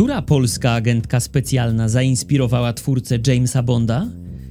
Która 0.00 0.22
polska 0.22 0.72
agentka 0.72 1.20
specjalna 1.20 1.88
zainspirowała 1.88 2.72
twórcę 2.72 3.18
Jamesa 3.26 3.62
Bonda? 3.62 4.08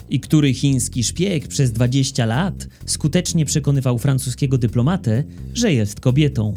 I 0.10 0.20
który 0.20 0.54
chiński 0.54 1.04
szpieg 1.04 1.48
przez 1.48 1.72
20 1.72 2.26
lat 2.26 2.68
skutecznie 2.86 3.46
przekonywał 3.46 3.98
francuskiego 3.98 4.58
dyplomatę, 4.58 5.24
że 5.54 5.74
jest 5.74 6.00
kobietą? 6.00 6.54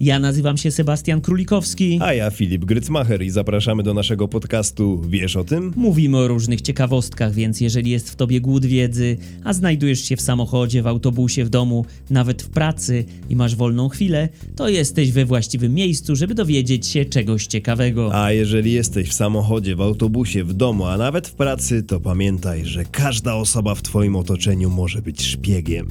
Ja 0.00 0.18
nazywam 0.18 0.56
się 0.56 0.70
Sebastian 0.70 1.20
Królikowski. 1.20 1.98
A 2.02 2.14
ja 2.14 2.30
Filip 2.30 2.64
Grycmacher 2.64 3.22
i 3.22 3.30
zapraszamy 3.30 3.82
do 3.82 3.94
naszego 3.94 4.28
podcastu 4.28 5.02
Wiesz 5.08 5.36
o 5.36 5.44
tym? 5.44 5.72
Mówimy 5.76 6.18
o 6.18 6.28
różnych 6.28 6.60
ciekawostkach, 6.60 7.32
więc 7.32 7.60
jeżeli 7.60 7.90
jest 7.90 8.10
w 8.10 8.16
tobie 8.16 8.40
głód 8.40 8.66
wiedzy, 8.66 9.16
a 9.44 9.52
znajdujesz 9.52 10.04
się 10.04 10.16
w 10.16 10.20
samochodzie, 10.20 10.82
w 10.82 10.86
autobusie, 10.86 11.44
w 11.44 11.48
domu, 11.48 11.86
nawet 12.10 12.42
w 12.42 12.48
pracy 12.48 13.04
i 13.28 13.36
masz 13.36 13.56
wolną 13.56 13.88
chwilę, 13.88 14.28
to 14.56 14.68
jesteś 14.68 15.12
we 15.12 15.24
właściwym 15.24 15.74
miejscu, 15.74 16.16
żeby 16.16 16.34
dowiedzieć 16.34 16.86
się 16.86 17.04
czegoś 17.04 17.46
ciekawego. 17.46 18.14
A 18.14 18.32
jeżeli 18.32 18.72
jesteś 18.72 19.08
w 19.08 19.12
samochodzie, 19.12 19.76
w 19.76 19.80
autobusie, 19.80 20.44
w 20.44 20.52
domu, 20.52 20.84
a 20.84 20.96
nawet 20.96 21.28
w 21.28 21.34
pracy, 21.34 21.82
to 21.82 22.00
pamiętaj, 22.00 22.64
że 22.64 22.84
każda 22.84 23.34
osoba 23.34 23.74
w 23.74 23.82
twoim 23.82 24.16
otoczeniu 24.16 24.70
może 24.70 25.02
być 25.02 25.22
szpiegiem. 25.22 25.88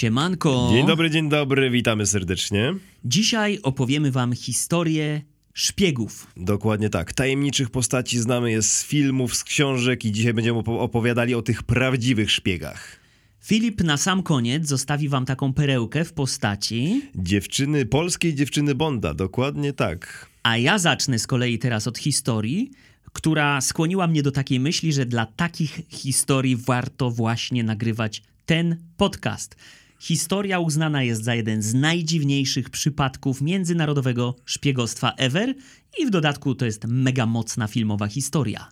Siemanko! 0.00 0.68
Dzień 0.72 0.86
dobry, 0.86 1.10
dzień 1.10 1.28
dobry, 1.28 1.70
witamy 1.70 2.06
serdecznie. 2.06 2.74
Dzisiaj 3.04 3.58
opowiemy 3.62 4.10
wam 4.10 4.32
historię 4.32 5.22
szpiegów. 5.54 6.26
Dokładnie 6.36 6.90
tak. 6.90 7.12
Tajemniczych 7.12 7.70
postaci 7.70 8.18
znamy 8.18 8.50
jest 8.50 8.72
z 8.72 8.84
filmów, 8.84 9.36
z 9.36 9.44
książek 9.44 10.04
i 10.04 10.12
dzisiaj 10.12 10.34
będziemy 10.34 10.58
opo- 10.58 10.78
opowiadali 10.80 11.34
o 11.34 11.42
tych 11.42 11.62
prawdziwych 11.62 12.30
szpiegach. 12.30 13.00
Filip 13.40 13.80
na 13.84 13.96
sam 13.96 14.22
koniec 14.22 14.68
zostawi 14.68 15.08
wam 15.08 15.24
taką 15.24 15.52
perełkę 15.52 16.04
w 16.04 16.12
postaci, 16.12 17.02
Dziewczyny, 17.14 17.86
polskiej 17.86 18.34
dziewczyny 18.34 18.74
Bonda, 18.74 19.14
dokładnie 19.14 19.72
tak. 19.72 20.30
a 20.42 20.56
ja 20.56 20.78
zacznę 20.78 21.18
z 21.18 21.26
kolei 21.26 21.58
teraz 21.58 21.86
od 21.86 21.98
historii, 21.98 22.70
która 23.12 23.60
skłoniła 23.60 24.06
mnie 24.06 24.22
do 24.22 24.32
takiej 24.32 24.60
myśli, 24.60 24.92
że 24.92 25.06
dla 25.06 25.26
takich 25.26 25.80
historii 25.88 26.56
warto 26.56 27.10
właśnie 27.10 27.64
nagrywać 27.64 28.22
ten 28.46 28.76
podcast. 28.96 29.56
Historia 29.98 30.60
uznana 30.60 31.02
jest 31.02 31.24
za 31.24 31.34
jeden 31.34 31.62
z 31.62 31.74
najdziwniejszych 31.74 32.70
przypadków 32.70 33.40
międzynarodowego 33.40 34.36
szpiegostwa 34.44 35.12
ever 35.12 35.54
i 35.98 36.06
w 36.06 36.10
dodatku 36.10 36.54
to 36.54 36.66
jest 36.66 36.84
mega 36.84 37.26
mocna 37.26 37.66
filmowa 37.66 38.06
historia. 38.06 38.68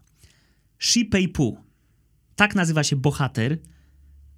Shi 0.79 1.05
Pei-pu. 1.05 1.57
Tak 2.37 2.55
nazywa 2.55 2.85
się 2.85 2.97
bohater, 2.97 3.59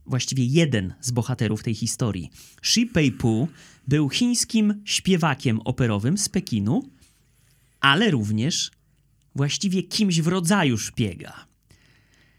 właściwie 0.06 0.44
jeden 0.44 0.94
z 1.00 1.10
bohaterów 1.10 1.62
tej 1.62 1.74
historii. 1.74 2.30
Shi 2.62 2.86
Pei-pu 2.86 3.48
był 3.88 4.08
chińskim 4.08 4.82
śpiewakiem 4.84 5.60
operowym 5.60 6.18
z 6.18 6.28
Pekinu, 6.28 6.82
ale 7.80 8.10
również 8.10 8.70
właściwie 9.34 9.82
kimś 9.82 10.20
w 10.20 10.26
rodzaju 10.26 10.78
szpiega. 10.78 11.46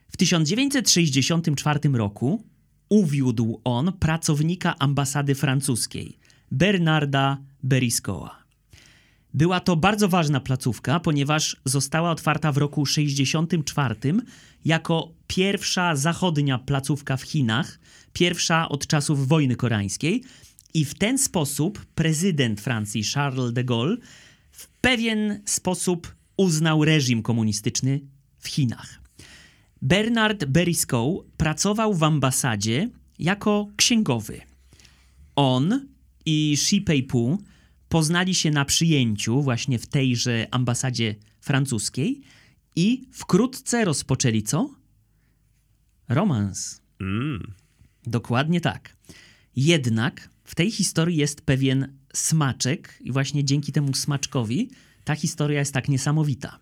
W 0.08 0.18
1964 0.18 1.80
roku 1.94 2.44
uwiódł 2.90 3.62
on 3.64 3.94
pracownika 3.94 4.76
ambasady 4.80 5.36
francuskiej, 5.36 6.18
Bernarda 6.52 7.38
Beriscoa. 7.64 8.48
Była 9.34 9.60
to 9.60 9.76
bardzo 9.76 10.08
ważna 10.10 10.40
placówka, 10.40 11.00
ponieważ 11.00 11.58
została 11.66 12.12
otwarta 12.12 12.52
w 12.52 12.58
roku 12.58 12.86
64 12.86 13.96
jako 14.66 15.12
pierwsza 15.28 15.96
zachodnia 15.96 16.58
placówka 16.58 17.18
w 17.18 17.22
Chinach, 17.22 17.80
pierwsza 18.14 18.70
od 18.70 18.88
czasów 18.88 19.28
wojny 19.28 19.56
koreańskiej 19.56 20.24
i 20.74 20.86
w 20.86 20.94
ten 20.94 21.18
sposób 21.18 21.86
prezydent 21.96 22.62
Francji 22.62 23.04
Charles 23.04 23.54
de 23.54 23.64
Gaulle 23.64 23.98
w 24.52 24.68
pewien 24.68 25.42
sposób 25.46 26.16
uznał 26.38 26.86
reżim 26.86 27.22
komunistyczny 27.24 28.02
w 28.40 28.48
Chinach. 28.48 29.07
Bernard 29.82 30.46
Beriscoe 30.46 31.24
pracował 31.38 31.94
w 31.94 32.04
ambasadzie 32.04 32.90
jako 33.20 33.68
księgowy. 33.76 34.42
On 35.36 35.88
i 36.26 36.58
Shi 36.58 36.82
Pei-pu 36.82 37.38
poznali 37.90 38.36
się 38.36 38.52
na 38.52 38.66
przyjęciu 38.66 39.42
właśnie 39.42 39.80
w 39.80 39.88
tejże 39.88 40.48
ambasadzie 40.52 41.16
francuskiej 41.42 42.22
i 42.76 43.08
wkrótce 43.12 43.86
rozpoczęli 43.86 44.44
co? 44.44 44.76
Romans. 46.10 46.82
Mm. 47.02 47.54
Dokładnie 48.06 48.62
tak. 48.62 48.96
Jednak 49.56 50.30
w 50.44 50.56
tej 50.56 50.72
historii 50.72 51.18
jest 51.18 51.42
pewien 51.42 51.98
smaczek 52.14 52.98
i 53.02 53.12
właśnie 53.12 53.44
dzięki 53.44 53.72
temu 53.72 53.94
smaczkowi 53.94 54.70
ta 55.04 55.16
historia 55.16 55.60
jest 55.60 55.74
tak 55.74 55.90
niesamowita. 55.90 56.60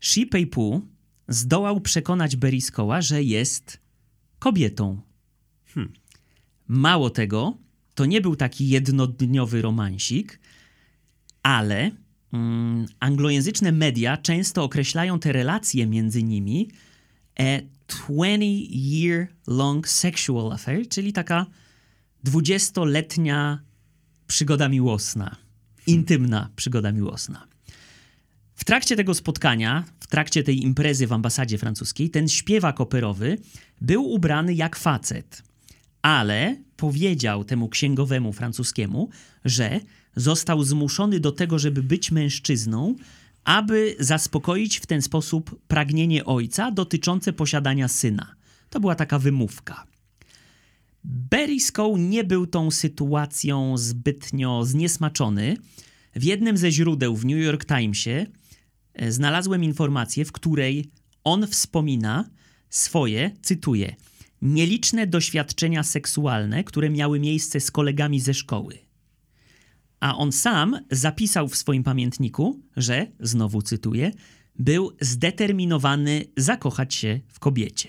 Shi 0.00 0.26
Pei-pu 0.26 0.86
zdołał 1.30 1.80
przekonać 1.80 2.36
Beriscoa, 2.36 3.00
że 3.02 3.22
jest 3.22 3.80
kobietą. 4.38 5.00
Mało 6.68 7.10
tego, 7.10 7.56
to 7.94 8.06
nie 8.06 8.20
był 8.20 8.36
taki 8.36 8.68
jednodniowy 8.68 9.62
romansik, 9.62 10.40
ale 11.42 11.90
mm, 12.32 12.86
anglojęzyczne 13.00 13.72
media 13.72 14.16
często 14.16 14.64
określają 14.64 15.18
te 15.18 15.32
relacje 15.32 15.86
między 15.86 16.22
nimi 16.22 16.68
a 17.38 17.42
20-year 17.88 19.26
long 19.46 19.88
sexual 19.88 20.52
affair, 20.52 20.88
czyli 20.88 21.12
taka 21.12 21.46
20-letnia 22.24 23.62
przygoda 24.26 24.68
miłosna, 24.68 25.36
intymna 25.86 26.50
przygoda 26.56 26.92
miłosna. 26.92 27.49
W 28.60 28.64
trakcie 28.64 28.96
tego 28.96 29.14
spotkania, 29.14 29.84
w 30.00 30.06
trakcie 30.06 30.42
tej 30.42 30.62
imprezy 30.62 31.06
w 31.06 31.12
ambasadzie 31.12 31.58
francuskiej, 31.58 32.10
ten 32.10 32.28
śpiewak 32.28 32.80
operowy 32.80 33.38
był 33.80 34.10
ubrany 34.10 34.54
jak 34.54 34.76
facet, 34.76 35.42
ale 36.02 36.56
powiedział 36.76 37.44
temu 37.44 37.68
księgowemu 37.68 38.32
francuskiemu, 38.32 39.08
że 39.44 39.80
został 40.16 40.64
zmuszony 40.64 41.20
do 41.20 41.32
tego, 41.32 41.58
żeby 41.58 41.82
być 41.82 42.10
mężczyzną, 42.10 42.94
aby 43.44 43.96
zaspokoić 43.98 44.78
w 44.78 44.86
ten 44.86 45.02
sposób 45.02 45.60
pragnienie 45.68 46.24
ojca 46.24 46.70
dotyczące 46.70 47.32
posiadania 47.32 47.88
syna. 47.88 48.34
To 48.70 48.80
była 48.80 48.94
taka 48.94 49.18
wymówka. 49.18 49.86
Beriscoe 51.04 51.96
nie 51.98 52.24
był 52.24 52.46
tą 52.46 52.70
sytuacją 52.70 53.78
zbytnio 53.78 54.64
zniesmaczony. 54.64 55.56
W 56.16 56.24
jednym 56.24 56.56
ze 56.56 56.70
źródeł 56.70 57.16
w 57.16 57.24
New 57.24 57.38
York 57.38 57.64
Timesie 57.64 58.26
znalazłem 59.08 59.64
informację, 59.64 60.24
w 60.24 60.32
której 60.32 60.90
on 61.24 61.46
wspomina 61.46 62.30
swoje, 62.70 63.30
cytuję, 63.42 63.96
nieliczne 64.42 65.06
doświadczenia 65.06 65.82
seksualne, 65.82 66.64
które 66.64 66.90
miały 66.90 67.20
miejsce 67.20 67.60
z 67.60 67.70
kolegami 67.70 68.20
ze 68.20 68.34
szkoły. 68.34 68.78
A 70.00 70.16
on 70.16 70.32
sam 70.32 70.80
zapisał 70.90 71.48
w 71.48 71.56
swoim 71.56 71.82
pamiętniku, 71.82 72.60
że, 72.76 73.06
znowu 73.20 73.62
cytuję, 73.62 74.12
był 74.58 74.92
zdeterminowany 75.00 76.24
zakochać 76.36 76.94
się 76.94 77.20
w 77.28 77.38
kobiecie. 77.38 77.88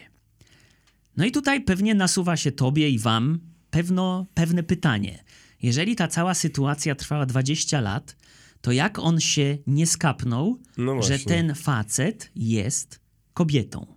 No 1.17 1.25
i 1.25 1.31
tutaj 1.31 1.61
pewnie 1.61 1.95
nasuwa 1.95 2.37
się 2.37 2.51
tobie 2.51 2.89
i 2.89 2.99
wam 2.99 3.39
pewno, 3.69 4.25
pewne 4.33 4.63
pytanie. 4.63 5.23
Jeżeli 5.61 5.95
ta 5.95 6.07
cała 6.07 6.33
sytuacja 6.33 6.95
trwała 6.95 7.25
20 7.25 7.81
lat, 7.81 8.17
to 8.61 8.71
jak 8.71 8.99
on 8.99 9.19
się 9.19 9.57
nie 9.67 9.87
skapnął, 9.87 10.59
No 10.77 11.01
że 11.01 11.19
ten 11.19 11.55
facet 11.55 12.31
jest 12.35 12.99
kobietą? 13.33 13.95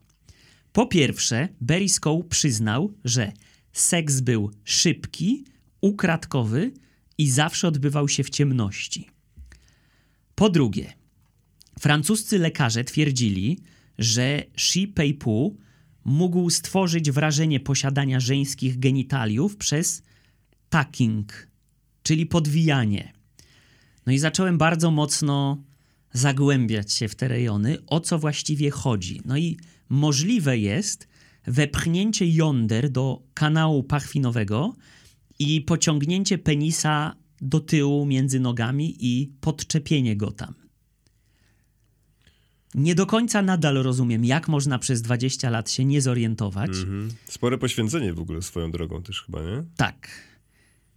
Po 0.72 0.86
pierwsze, 0.86 1.48
Beriscoe 1.60 2.25
przyznał, 2.30 2.94
że 3.04 3.32
seks 3.72 4.20
był 4.20 4.50
szybki, 4.64 5.44
ukradkowy 5.81 6.72
i 7.19 7.31
zawsze 7.31 7.69
odbywał 7.69 8.08
się 8.08 8.25
w 8.25 8.31
ciemności. 8.31 9.11
Po 10.34 10.50
drugie, 10.50 10.93
francuscy 11.81 12.38
lekarze 12.38 12.84
twierdzili, 12.84 13.58
że 13.99 14.43
Shi 14.56 14.88
Pei-pu 14.88 15.56
mógł 16.05 16.50
stworzyć 16.50 17.11
wrażenie 17.11 17.61
posiadania 17.61 18.20
żeńskich 18.20 18.78
genitaliów 18.78 19.56
przez 19.56 20.02
tucking, 20.70 21.49
czyli 22.02 22.26
podwijanie. 22.26 23.12
No 24.06 24.12
i 24.12 24.18
zacząłem 24.18 24.58
bardzo 24.58 24.90
mocno 24.90 25.62
zagłębiać 26.12 26.92
się 26.92 27.08
w 27.08 27.14
te 27.14 27.28
rejony, 27.28 27.78
o 27.86 28.00
co 28.00 28.18
właściwie 28.18 28.70
chodzi. 28.70 29.20
No 29.24 29.36
i 29.36 29.56
możliwe 29.88 30.58
jest 30.58 31.08
wepchnięcie 31.46 32.26
jąder 32.26 32.90
do 32.90 33.22
kanału 33.34 33.82
pachwinowego 33.82 34.74
i 35.38 35.60
pociągnięcie 35.60 36.38
penisa 36.38 37.16
do 37.40 37.60
tyłu 37.60 38.06
między 38.06 38.40
nogami 38.40 38.96
i 39.00 39.32
podczepienie 39.40 40.16
go 40.16 40.30
tam. 40.30 40.54
Nie 42.74 42.94
do 42.94 43.06
końca 43.06 43.42
nadal 43.42 43.74
rozumiem, 43.74 44.24
jak 44.24 44.48
można 44.48 44.78
przez 44.78 45.02
20 45.02 45.50
lat 45.50 45.70
się 45.70 45.84
nie 45.84 46.02
zorientować. 46.02 46.70
Mhm. 46.70 47.10
Spore 47.24 47.58
poświęcenie 47.58 48.14
w 48.14 48.20
ogóle 48.20 48.42
swoją 48.42 48.70
drogą 48.70 49.02
też 49.02 49.22
chyba, 49.22 49.42
nie? 49.42 49.64
Tak. 49.76 50.08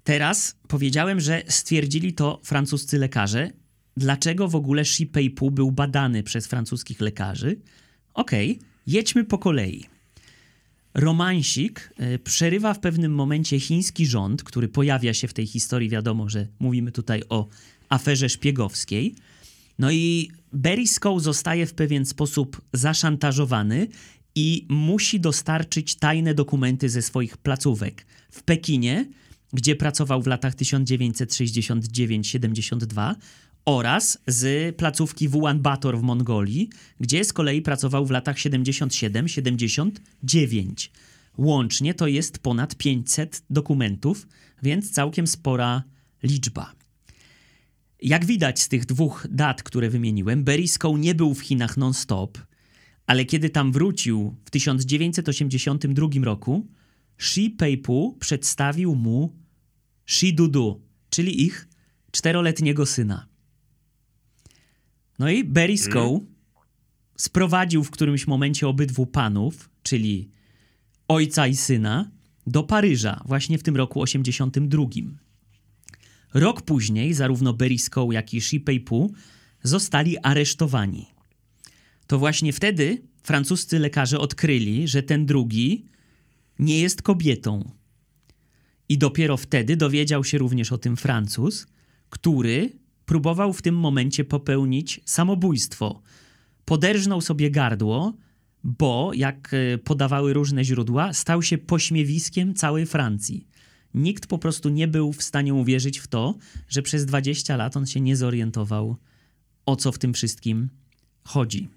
Teraz 0.07 0.55
powiedziałem, 0.67 1.19
że 1.19 1.43
stwierdzili 1.47 2.13
to 2.13 2.41
francuscy 2.43 2.97
lekarze. 2.97 3.51
Dlaczego 3.97 4.47
w 4.47 4.55
ogóle 4.55 4.85
Shi 4.85 5.05
Pei-pu 5.05 5.51
był 5.51 5.71
badany 5.71 6.23
przez 6.23 6.47
francuskich 6.47 7.01
lekarzy? 7.01 7.59
Okej, 8.13 8.51
okay, 8.51 8.67
jedźmy 8.87 9.23
po 9.23 9.37
kolei. 9.37 9.85
Romansik 10.93 11.93
y, 12.15 12.19
przerywa 12.19 12.73
w 12.73 12.79
pewnym 12.79 13.11
momencie 13.15 13.59
chiński 13.59 14.05
rząd, 14.05 14.43
który 14.43 14.67
pojawia 14.67 15.13
się 15.13 15.27
w 15.27 15.33
tej 15.33 15.47
historii. 15.47 15.89
Wiadomo, 15.89 16.29
że 16.29 16.47
mówimy 16.59 16.91
tutaj 16.91 17.23
o 17.29 17.47
aferze 17.89 18.29
szpiegowskiej. 18.29 19.15
No 19.79 19.91
i 19.91 20.31
Beriscoe 20.53 21.19
zostaje 21.19 21.65
w 21.65 21.73
pewien 21.73 22.05
sposób 22.05 22.61
zaszantażowany 22.73 23.87
i 24.35 24.65
musi 24.69 25.19
dostarczyć 25.19 25.95
tajne 25.95 26.33
dokumenty 26.33 26.89
ze 26.89 27.01
swoich 27.01 27.37
placówek 27.37 28.05
w 28.31 28.43
Pekinie, 28.43 29.05
gdzie 29.57 29.75
pracował 29.75 30.21
w 30.21 30.27
latach 30.27 30.55
1969-72 30.55 33.15
oraz 33.65 34.17
z 34.27 34.75
placówki 34.75 35.27
w 35.27 35.35
Ulaanbaatar 35.35 35.97
w 35.97 36.01
Mongolii, 36.01 36.69
gdzie 36.99 37.23
z 37.23 37.33
kolei 37.33 37.61
pracował 37.61 38.05
w 38.05 38.11
latach 38.11 38.37
77-79. 38.37 40.89
Łącznie 41.37 41.93
to 41.93 42.07
jest 42.07 42.39
ponad 42.39 42.75
500 42.75 43.43
dokumentów, 43.49 44.27
więc 44.63 44.91
całkiem 44.91 45.27
spora 45.27 45.83
liczba. 46.23 46.73
Jak 48.01 48.25
widać 48.25 48.59
z 48.59 48.69
tych 48.69 48.85
dwóch 48.85 49.27
dat, 49.29 49.63
które 49.63 49.89
wymieniłem, 49.89 50.43
Beriscoe 50.43 50.97
nie 50.97 51.15
był 51.15 51.33
w 51.33 51.41
Chinach 51.41 51.77
non-stop, 51.77 52.37
ale 53.07 53.25
kiedy 53.25 53.49
tam 53.49 53.71
wrócił 53.71 54.35
w 54.45 54.49
1982 54.49 56.07
roku, 56.23 56.67
Shi 57.17 57.49
Peipu 57.49 58.17
przedstawił 58.19 58.95
mu 58.95 59.46
Shi 60.07 60.33
Dudu, 60.33 60.81
czyli 61.09 61.45
ich 61.45 61.67
czteroletniego 62.11 62.85
syna. 62.85 63.27
No 65.19 65.29
i 65.29 65.43
Beriscoe 65.43 66.09
mm. 66.09 66.25
sprowadził 67.17 67.83
w 67.83 67.91
którymś 67.91 68.27
momencie 68.27 68.67
obydwu 68.67 69.05
panów, 69.05 69.69
czyli 69.83 70.29
ojca 71.07 71.47
i 71.47 71.55
syna, 71.55 72.11
do 72.47 72.63
Paryża 72.63 73.21
właśnie 73.25 73.57
w 73.57 73.63
tym 73.63 73.75
roku 73.75 74.01
82. 74.01 74.85
Rok 76.33 76.61
później 76.61 77.13
zarówno 77.13 77.53
Beriscoe, 77.53 78.11
jak 78.11 78.33
i 78.33 78.41
Shi 78.41 78.59
Pei-pu 78.59 79.13
zostali 79.63 80.17
aresztowani. 80.17 81.05
To 82.07 82.19
właśnie 82.19 82.53
wtedy 82.53 83.01
francuscy 83.23 83.79
lekarze 83.79 84.19
odkryli, 84.19 84.87
że 84.87 85.03
ten 85.03 85.25
drugi 85.25 85.85
nie 86.59 86.79
jest 86.79 87.01
kobietą. 87.01 87.76
I 88.89 88.97
dopiero 88.97 89.37
wtedy 89.37 89.77
dowiedział 89.77 90.23
się 90.23 90.37
również 90.37 90.71
o 90.71 90.77
tym 90.77 90.97
Francuz, 90.97 91.67
który 92.09 92.69
próbował 93.05 93.53
w 93.53 93.61
tym 93.61 93.75
momencie 93.75 94.23
popełnić 94.23 95.01
samobójstwo. 95.05 96.01
Poderżnął 96.65 97.21
sobie 97.21 97.51
gardło, 97.51 98.13
bo, 98.63 99.11
jak 99.13 99.53
e, 99.53 99.77
podawały 99.77 100.33
różne 100.33 100.63
źródła, 100.63 101.13
stał 101.13 101.41
się 101.41 101.57
pośmiewiskiem 101.57 102.53
całej 102.53 102.85
Francji. 102.85 103.47
Nikt 103.93 104.27
po 104.27 104.37
prostu 104.37 104.69
nie 104.69 104.87
był 104.87 105.13
w 105.13 105.23
stanie 105.23 105.53
uwierzyć 105.53 105.99
w 105.99 106.07
to, 106.07 106.35
że 106.69 106.81
przez 106.81 107.05
20 107.05 107.55
lat 107.57 107.77
on 107.77 107.85
się 107.85 108.01
nie 108.01 108.15
zorientował, 108.15 108.95
o 109.65 109.75
co 109.75 109.91
w 109.91 109.97
tym 109.97 110.13
wszystkim 110.13 110.69
chodzi. 111.23 111.69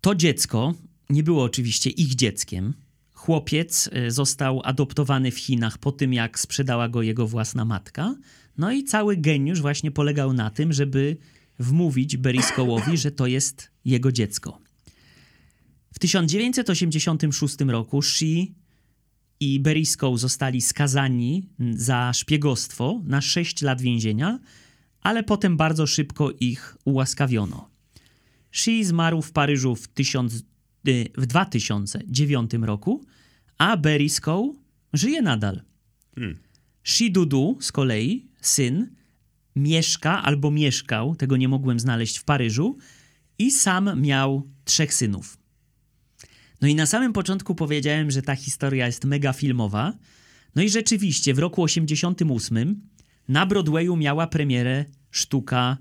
To 0.00 0.14
dziecko 0.14 0.74
nie 1.10 1.22
było 1.22 1.44
oczywiście 1.44 1.90
ich 1.90 2.14
dzieckiem. 2.14 2.74
Chłopiec 3.26 3.90
e, 3.92 4.10
został 4.10 4.60
adoptowany 4.64 5.30
w 5.30 5.38
Chinach 5.38 5.78
po 5.78 5.92
tym, 5.92 6.12
jak 6.14 6.38
sprzedała 6.38 6.88
go 6.88 7.02
jego 7.02 7.26
własna 7.26 7.64
matka. 7.64 8.14
No 8.58 8.72
i 8.72 8.84
cały 8.84 9.16
geniusz 9.16 9.60
właśnie 9.60 9.90
polegał 9.90 10.32
na 10.32 10.50
tym, 10.50 10.72
żeby 10.72 11.16
wmówić 11.58 12.18
Beriscoe'owi, 12.18 12.96
że 12.96 13.10
to 13.10 13.26
jest 13.26 13.70
jego 13.84 14.12
dziecko. 14.12 14.58
W 15.92 15.98
1986 15.98 17.56
roku 17.68 18.02
Shi 18.02 18.54
i 19.40 19.60
Beriscoe 19.60 20.18
zostali 20.18 20.62
skazani 20.62 21.48
za 21.70 22.12
szpiegostwo 22.12 23.00
na 23.04 23.20
6 23.20 23.62
lat 23.62 23.80
więzienia, 23.80 24.38
ale 25.00 25.22
potem 25.22 25.56
bardzo 25.56 25.86
szybko 25.86 26.30
ich 26.40 26.76
ułaskawiono. 26.84 27.70
Shi 28.50 28.84
zmarł 28.84 29.22
w 29.22 29.32
Paryżu 29.32 29.76
w, 29.76 29.88
tysiąc, 29.88 30.34
y, 30.88 31.08
w 31.16 31.26
2009 31.26 32.50
roku, 32.62 33.04
a 33.58 33.76
Beriscoe 33.76 34.54
żyje 34.92 35.22
nadal. 35.22 35.62
Hmm. 36.14 36.38
Shi 36.84 37.10
Dudu 37.12 37.58
z 37.60 37.72
kolei, 37.72 38.26
syn, 38.40 38.96
mieszka 39.56 40.22
albo 40.22 40.50
mieszkał, 40.50 41.16
tego 41.16 41.36
nie 41.36 41.48
mogłem 41.48 41.80
znaleźć 41.80 42.18
w 42.18 42.24
Paryżu, 42.24 42.78
i 43.38 43.50
sam 43.50 44.00
miał 44.00 44.48
trzech 44.64 44.94
synów. 44.94 45.38
No 46.60 46.68
i 46.68 46.74
na 46.74 46.86
samym 46.86 47.12
początku 47.12 47.54
powiedziałem, 47.54 48.10
że 48.10 48.22
ta 48.22 48.36
historia 48.36 48.86
jest 48.86 49.04
mega 49.04 49.32
filmowa. 49.32 49.92
No 50.54 50.62
i 50.62 50.70
rzeczywiście 50.70 51.34
w 51.34 51.38
roku 51.38 51.62
88 51.62 52.80
na 53.28 53.46
Broadwayu 53.46 53.96
miała 53.96 54.26
premierę 54.26 54.84
sztuka 55.10 55.76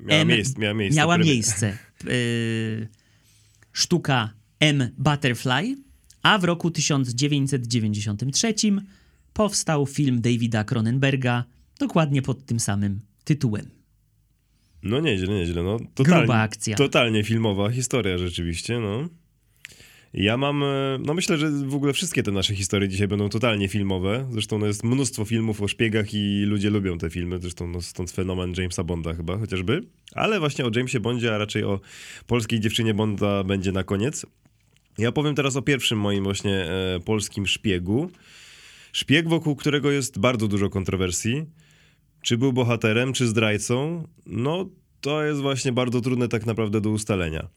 Miała, 0.00 0.20
M, 0.20 0.28
miejsce, 0.28 0.60
miała 0.60 0.74
miejsce. 0.74 0.96
Miała 0.96 1.18
miejsce 1.18 1.78
yy, 2.04 2.88
sztuka 3.72 4.30
M. 4.60 4.90
Butterfly, 4.98 5.76
a 6.26 6.38
w 6.38 6.44
roku 6.44 6.70
1993 6.70 8.54
powstał 9.32 9.86
film 9.86 10.20
Davida 10.20 10.64
Cronenberga 10.64 11.44
dokładnie 11.78 12.22
pod 12.22 12.46
tym 12.46 12.60
samym 12.60 13.00
tytułem. 13.24 13.70
No 14.82 15.00
nieźle, 15.00 15.34
nieźle. 15.34 15.62
No, 15.62 15.78
totalnie, 15.94 16.18
Gruba 16.18 16.40
akcja. 16.40 16.76
Totalnie 16.76 17.24
filmowa 17.24 17.70
historia 17.70 18.18
rzeczywiście, 18.18 18.80
no. 18.80 19.08
Ja 20.14 20.36
mam, 20.36 20.62
e, 20.62 20.98
no 21.00 21.14
myślę, 21.14 21.38
że 21.38 21.50
w 21.50 21.74
ogóle 21.74 21.92
wszystkie 21.92 22.22
te 22.22 22.32
nasze 22.32 22.54
historie 22.54 22.88
dzisiaj 22.88 23.08
będą 23.08 23.28
totalnie 23.28 23.68
filmowe. 23.68 24.28
Zresztą 24.32 24.58
no 24.58 24.66
jest 24.66 24.84
mnóstwo 24.84 25.24
filmów 25.24 25.62
o 25.62 25.68
szpiegach 25.68 26.14
i 26.14 26.42
ludzie 26.46 26.70
lubią 26.70 26.98
te 26.98 27.10
filmy. 27.10 27.38
Zresztą 27.38 27.68
no, 27.68 27.82
stąd 27.82 28.10
fenomen 28.10 28.52
Jamesa 28.56 28.84
Bonda 28.84 29.14
chyba 29.14 29.38
chociażby. 29.38 29.82
Ale 30.12 30.40
właśnie 30.40 30.64
o 30.64 30.70
Jamesie 30.76 31.00
Bondzie, 31.00 31.34
a 31.34 31.38
raczej 31.38 31.64
o 31.64 31.80
polskiej 32.26 32.60
dziewczynie 32.60 32.94
Bonda 32.94 33.44
będzie 33.44 33.72
na 33.72 33.84
koniec. 33.84 34.26
Ja 34.98 35.12
powiem 35.12 35.34
teraz 35.34 35.56
o 35.56 35.62
pierwszym 35.62 36.00
moim 36.00 36.24
właśnie 36.24 36.54
e, 36.54 37.00
polskim 37.04 37.46
szpiegu. 37.46 38.10
Szpieg, 38.92 39.28
wokół 39.28 39.56
którego 39.56 39.90
jest 39.90 40.18
bardzo 40.18 40.48
dużo 40.48 40.70
kontrowersji. 40.70 41.44
Czy 42.22 42.38
był 42.38 42.52
bohaterem, 42.52 43.12
czy 43.12 43.26
zdrajcą? 43.26 44.08
No 44.26 44.68
to 45.00 45.24
jest 45.24 45.40
właśnie 45.40 45.72
bardzo 45.72 46.00
trudne 46.00 46.28
tak 46.28 46.46
naprawdę 46.46 46.80
do 46.80 46.90
ustalenia. 46.90 47.48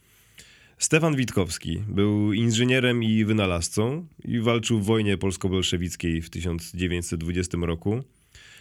Stefan 0.78 1.16
Witkowski 1.16 1.84
był 1.88 2.34
inżynierem 2.34 3.04
i 3.04 3.26
wynalazcą 3.26 4.08
i 4.26 4.40
walczył 4.40 4.80
w 4.80 4.86
wojnie 4.86 5.18
polsko-bolszewickiej 5.18 6.22
w 6.22 6.30
1920 6.30 7.58
roku. 7.62 8.04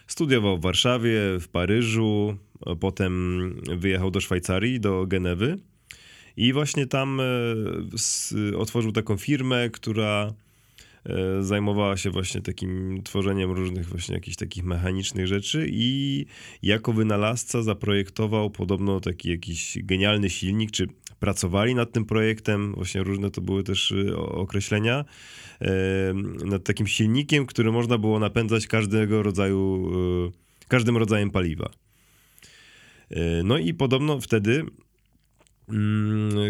Studiował 0.07 0.59
w 0.59 0.63
Warszawie, 0.63 1.21
w 1.41 1.49
Paryżu, 1.49 2.37
potem 2.81 3.55
wyjechał 3.79 4.11
do 4.11 4.21
Szwajcarii, 4.21 4.81
do 4.81 5.07
Genewy 5.07 5.59
i 6.39 6.53
właśnie 6.53 6.87
tam 6.87 7.21
e, 7.21 8.57
otworzył 8.57 8.93
taką 8.93 9.17
firmę, 9.17 9.71
która 9.71 10.33
e, 11.05 11.43
zajmowała 11.43 11.97
się 11.97 12.11
właśnie 12.11 12.41
takim 12.41 13.03
tworzeniem 13.03 13.51
różnych 13.51 13.89
właśnie 13.89 14.15
jakichś 14.15 14.37
takich 14.37 14.65
mechanicznych 14.65 15.27
rzeczy 15.27 15.67
i 15.71 16.27
jako 16.63 16.93
wynalazca 16.93 17.63
zaprojektował 17.63 18.51
podobno 18.51 19.01
taki 19.01 19.31
jakiś 19.31 19.79
genialny 19.83 20.31
silnik, 20.31 20.71
czy 20.71 20.89
pracowali 21.21 21.75
nad 21.75 21.93
tym 21.93 22.05
projektem, 22.05 22.75
właśnie 22.75 23.03
różne 23.03 23.31
to 23.31 23.41
były 23.41 23.63
też 23.63 23.91
y, 23.91 24.17
określenia, 24.17 25.05
nad 26.45 26.65
takim 26.65 26.87
silnikiem, 26.87 27.47
który 27.47 27.73
można 27.73 27.99
było 27.99 28.19
napędzać 28.19 28.67
każdego 28.67 29.23
rodzaju, 29.23 29.91
każdym 30.69 30.97
rodzajem 30.97 31.31
paliwa. 31.31 31.71
E, 33.11 33.43
no 33.43 33.59
i 33.59 33.75
podobno 33.75 34.21
wtedy 34.21 34.65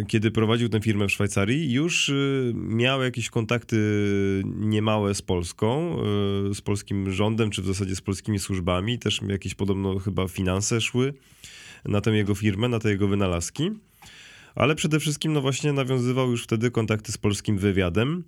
kiedy 0.08 0.30
prowadził 0.30 0.68
tę 0.68 0.80
firmę 0.80 1.08
w 1.08 1.12
Szwajcarii, 1.12 1.72
już 1.72 2.08
y, 2.08 2.52
miał 2.54 3.02
jakieś 3.02 3.30
kontakty 3.30 3.76
niemałe 4.44 5.14
z 5.14 5.22
Polską, 5.22 5.96
z 6.54 6.60
polskim 6.60 7.12
rządem, 7.12 7.50
czy 7.50 7.62
w 7.62 7.66
zasadzie 7.66 7.96
z 7.96 8.00
polskimi 8.00 8.38
służbami. 8.38 8.98
Też 8.98 9.20
jakieś 9.28 9.54
podobno 9.54 9.98
chyba 9.98 10.28
finanse 10.28 10.80
szły 10.80 11.14
na 11.84 12.00
tę 12.00 12.10
jego 12.10 12.34
firmę, 12.34 12.68
na 12.68 12.78
te 12.78 12.90
jego 12.90 13.08
wynalazki 13.08 13.70
ale 14.58 14.74
przede 14.74 15.00
wszystkim 15.00 15.32
no 15.32 15.40
właśnie 15.40 15.72
nawiązywał 15.72 16.30
już 16.30 16.44
wtedy 16.44 16.70
kontakty 16.70 17.12
z 17.12 17.18
polskim 17.18 17.58
wywiadem, 17.58 18.24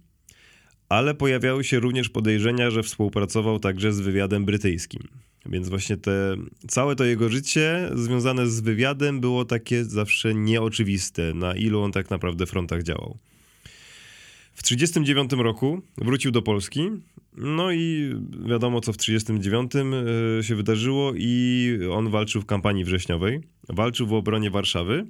ale 0.89 1.15
pojawiały 1.15 1.65
się 1.65 1.81
również 1.81 2.09
podejrzenia, 2.09 2.71
że 2.71 2.83
współpracował 2.83 3.59
także 3.59 3.93
z 3.93 4.01
wywiadem 4.01 4.45
brytyjskim. 4.45 5.03
Więc 5.47 5.69
właśnie 5.69 5.97
te, 5.97 6.37
całe 6.69 6.97
to 6.97 7.05
jego 7.05 7.29
życie 7.29 7.91
związane 7.95 8.47
z 8.47 8.61
wywiadem 8.61 9.21
było 9.21 9.45
takie 9.45 9.85
zawsze 9.85 10.35
nieoczywiste, 10.35 11.35
na 11.35 11.55
ilu 11.55 11.81
on 11.81 11.93
tak 11.93 12.11
naprawdę 12.11 12.47
frontach 12.47 12.83
działał. 12.83 13.19
W 14.53 14.63
1939 14.63 15.45
roku 15.45 15.83
wrócił 15.99 16.31
do 16.31 16.43
Polski, 16.43 16.91
no 17.37 17.73
i 17.73 18.15
wiadomo 18.49 18.81
co 18.81 18.93
w 18.93 18.97
1939 18.97 19.73
e, 20.39 20.45
się 20.45 20.55
wydarzyło 20.55 21.13
i 21.17 21.79
on 21.93 22.11
walczył 22.11 22.43
w 22.43 22.47
kampanii 22.47 22.85
wrześniowej, 22.85 23.41
walczył 23.69 24.07
w 24.07 24.13
obronie 24.13 24.51
Warszawy, 24.51 25.07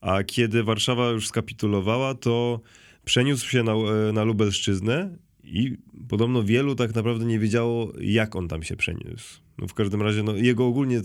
a 0.00 0.22
kiedy 0.22 0.62
Warszawa 0.62 1.10
już 1.10 1.28
skapitulowała, 1.28 2.14
to 2.14 2.60
przeniósł 3.04 3.50
się 3.50 3.62
na, 3.62 3.72
e, 3.72 4.12
na 4.12 4.24
Lubelszczyznę 4.24 5.16
i 5.48 5.76
podobno 6.08 6.42
wielu 6.42 6.74
tak 6.74 6.94
naprawdę 6.94 7.24
nie 7.24 7.38
wiedziało, 7.38 7.92
jak 8.00 8.36
on 8.36 8.48
tam 8.48 8.62
się 8.62 8.76
przeniósł. 8.76 9.40
No 9.58 9.68
w 9.68 9.74
każdym 9.74 10.02
razie, 10.02 10.22
no, 10.22 10.36
jego 10.36 10.66
ogólnie, 10.66 11.00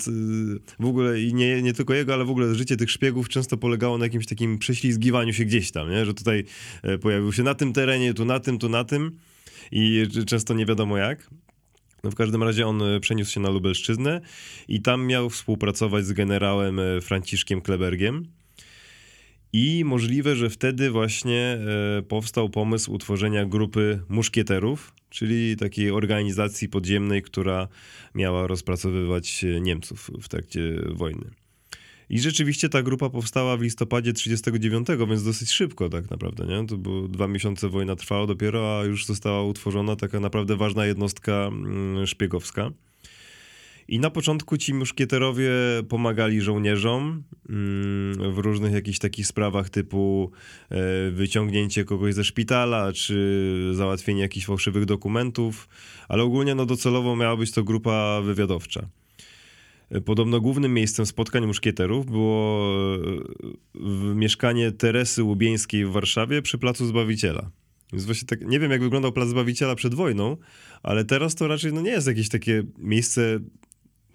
w 0.79 0.85
ogóle 0.85 1.21
i 1.21 1.33
nie, 1.33 1.61
nie 1.61 1.73
tylko 1.73 1.93
jego, 1.93 2.13
ale 2.13 2.25
w 2.25 2.29
ogóle 2.29 2.55
życie 2.55 2.77
tych 2.77 2.91
szpiegów 2.91 3.29
często 3.29 3.57
polegało 3.57 3.97
na 3.97 4.05
jakimś 4.05 4.25
takim 4.25 4.57
prześlizgiwaniu 4.57 5.33
się 5.33 5.45
gdzieś 5.45 5.71
tam, 5.71 5.89
nie? 5.89 6.05
że 6.05 6.13
tutaj 6.13 6.43
e, 6.83 6.97
pojawił 6.97 7.33
się 7.33 7.43
na 7.43 7.55
tym 7.55 7.73
terenie, 7.73 8.13
tu 8.13 8.25
na 8.25 8.39
tym, 8.39 8.59
tu 8.59 8.69
na 8.69 8.83
tym 8.83 9.17
i 9.71 10.07
często 10.25 10.53
nie 10.53 10.65
wiadomo 10.65 10.97
jak. 10.97 11.29
No 12.03 12.11
w 12.11 12.15
każdym 12.15 12.43
razie 12.43 12.67
on 12.67 12.81
e, 12.81 12.99
przeniósł 12.99 13.31
się 13.31 13.39
na 13.39 13.49
Lubelszczyznę 13.49 14.21
i 14.67 14.81
tam 14.81 15.05
miał 15.05 15.29
współpracować 15.29 16.05
z 16.05 16.13
generałem 16.13 16.79
e, 16.79 17.01
Franciszkiem 17.01 17.61
Klebergiem. 17.61 18.27
I 19.53 19.83
możliwe, 19.85 20.35
że 20.35 20.49
wtedy 20.49 20.91
właśnie 20.91 21.57
powstał 22.07 22.49
pomysł 22.49 22.93
utworzenia 22.93 23.45
grupy 23.45 23.99
muszkieterów, 24.09 24.93
czyli 25.09 25.57
takiej 25.57 25.91
organizacji 25.91 26.69
podziemnej, 26.69 27.21
która 27.21 27.67
miała 28.15 28.47
rozpracowywać 28.47 29.45
Niemców 29.61 30.11
w 30.21 30.27
trakcie 30.27 30.61
wojny. 30.93 31.25
I 32.09 32.19
rzeczywiście 32.19 32.69
ta 32.69 32.83
grupa 32.83 33.09
powstała 33.09 33.57
w 33.57 33.61
listopadzie 33.61 34.13
1939, 34.13 35.09
więc 35.09 35.23
dosyć 35.23 35.51
szybko 35.51 35.89
tak 35.89 36.09
naprawdę, 36.09 36.45
nie? 36.45 36.67
To 36.67 36.77
było 36.77 37.07
dwa 37.07 37.27
miesiące 37.27 37.69
wojna 37.69 37.95
trwała 37.95 38.27
dopiero, 38.27 38.79
a 38.79 38.85
już 38.85 39.05
została 39.05 39.43
utworzona 39.43 39.95
taka 39.95 40.19
naprawdę 40.19 40.55
ważna 40.55 40.85
jednostka 40.85 41.31
mm, 41.31 42.07
szpiegowska. 42.07 42.71
I 43.87 43.99
na 43.99 44.09
początku 44.09 44.57
ci 44.57 44.73
muszkieterowie 44.73 45.51
pomagali 45.89 46.41
żołnierzom 46.41 47.23
mm, 47.49 48.33
w 48.33 48.37
różnych 48.37 48.73
jakichś 48.73 48.99
takich 48.99 49.27
sprawach 49.27 49.69
typu 49.69 50.31
e, 50.69 51.11
wyciągnięcie 51.11 51.85
kogoś 51.85 52.13
ze 52.13 52.23
szpitala, 52.23 52.93
czy 52.93 53.71
załatwienie 53.73 54.21
jakichś 54.21 54.45
fałszywych 54.45 54.85
dokumentów, 54.85 55.69
ale 56.07 56.23
ogólnie 56.23 56.55
no 56.55 56.65
docelowo 56.65 57.15
miała 57.15 57.37
być 57.37 57.51
to 57.51 57.63
grupa 57.63 58.21
wywiadowcza. 58.21 58.87
E, 59.89 60.01
podobno 60.01 60.41
głównym 60.41 60.73
miejscem 60.73 61.05
spotkań 61.05 61.45
muszkieterów 61.45 62.05
było 62.05 62.65
e, 63.75 64.15
mieszkanie 64.15 64.71
Teresy 64.71 65.23
Łubieńskiej 65.23 65.85
w 65.85 65.91
Warszawie 65.91 66.41
przy 66.41 66.57
Placu 66.57 66.85
Zbawiciela. 66.85 67.51
Więc 67.93 68.05
właśnie 68.05 68.27
tak, 68.27 68.41
nie 68.41 68.59
wiem 68.59 68.71
jak 68.71 68.81
wyglądał 68.81 69.11
Plac 69.11 69.29
Zbawiciela 69.29 69.75
przed 69.75 69.93
wojną, 69.93 70.37
ale 70.83 71.05
teraz 71.05 71.35
to 71.35 71.47
raczej 71.47 71.73
no, 71.73 71.81
nie 71.81 71.91
jest 71.91 72.07
jakieś 72.07 72.29
takie 72.29 72.63
miejsce 72.77 73.39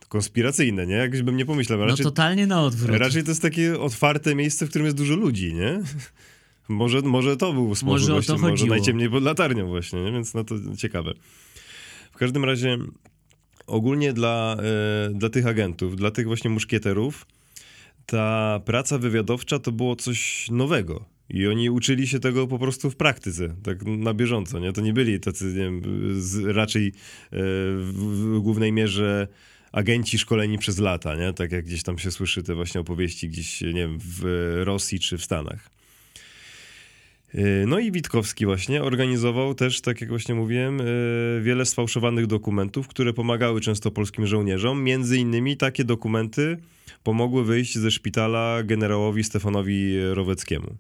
konspiracyjne, 0.08 0.86
nie? 0.86 0.94
Jakbyś 0.94 1.22
bym 1.22 1.36
nie 1.36 1.46
pomyślał. 1.46 1.78
No 1.78 1.84
raczej, 1.84 2.04
no 2.04 2.10
totalnie 2.10 2.46
na 2.46 2.62
odwrót. 2.62 2.96
Raczej 2.96 3.24
to 3.24 3.30
jest 3.30 3.42
takie 3.42 3.80
otwarte 3.80 4.34
miejsce, 4.34 4.66
w 4.66 4.68
którym 4.68 4.84
jest 4.84 4.96
dużo 4.96 5.16
ludzi, 5.16 5.54
nie? 5.54 5.80
Może, 6.68 7.00
może 7.00 7.36
to 7.36 7.52
był 7.52 7.74
sposób 7.74 7.88
może 7.88 8.12
właśnie, 8.12 8.34
to 8.34 8.40
może 8.40 8.66
najciemniej 8.66 9.10
pod 9.10 9.22
latarnią 9.22 9.66
właśnie, 9.66 10.02
nie? 10.04 10.12
więc 10.12 10.34
no 10.34 10.44
to 10.44 10.54
ciekawe. 10.76 11.14
W 12.12 12.16
każdym 12.16 12.44
razie 12.44 12.78
ogólnie 13.66 14.12
dla, 14.12 14.56
e, 15.08 15.10
dla 15.14 15.28
tych 15.28 15.46
agentów, 15.46 15.96
dla 15.96 16.10
tych 16.10 16.26
właśnie 16.26 16.50
muszkieterów, 16.50 17.26
ta 18.06 18.60
praca 18.64 18.98
wywiadowcza 18.98 19.58
to 19.58 19.72
było 19.72 19.96
coś 19.96 20.50
nowego. 20.50 21.04
I 21.30 21.46
oni 21.46 21.70
uczyli 21.70 22.06
się 22.08 22.20
tego 22.20 22.46
po 22.46 22.58
prostu 22.58 22.90
w 22.90 22.96
praktyce, 22.96 23.54
tak 23.62 23.82
na 23.86 24.14
bieżąco, 24.14 24.58
nie? 24.58 24.72
To 24.72 24.80
nie 24.80 24.92
byli 24.92 25.20
tacy, 25.20 25.44
nie 25.44 25.52
wiem, 25.52 25.82
z, 26.20 26.56
raczej 26.56 26.86
e, 26.86 26.92
w, 27.32 27.92
w 27.92 28.40
głównej 28.40 28.72
mierze 28.72 29.28
agenci 29.72 30.18
szkoleni 30.18 30.58
przez 30.58 30.78
lata, 30.78 31.16
nie? 31.16 31.32
Tak 31.32 31.52
jak 31.52 31.64
gdzieś 31.64 31.82
tam 31.82 31.98
się 31.98 32.10
słyszy 32.10 32.42
te 32.42 32.54
właśnie 32.54 32.80
opowieści 32.80 33.28
gdzieś, 33.28 33.60
nie 33.60 33.72
wiem, 33.72 33.98
w 34.00 34.22
Rosji 34.64 35.00
czy 35.00 35.18
w 35.18 35.24
Stanach. 35.24 35.70
Y, 37.34 37.64
no 37.66 37.78
i 37.78 37.92
Witkowski 37.92 38.46
właśnie 38.46 38.82
organizował 38.82 39.54
też, 39.54 39.80
tak 39.80 40.00
jak 40.00 40.10
właśnie 40.10 40.34
mówiłem, 40.34 40.80
y, 40.80 41.40
wiele 41.42 41.66
sfałszowanych 41.66 42.26
dokumentów, 42.26 42.88
które 42.88 43.12
pomagały 43.12 43.60
często 43.60 43.90
polskim 43.90 44.26
żołnierzom. 44.26 44.84
Między 44.84 45.18
innymi 45.18 45.56
takie 45.56 45.84
dokumenty 45.84 46.56
pomogły 47.02 47.44
wyjść 47.44 47.78
ze 47.78 47.90
szpitala 47.90 48.62
generałowi 48.62 49.24
Stefanowi 49.24 50.00
Roweckiemu, 50.00 50.76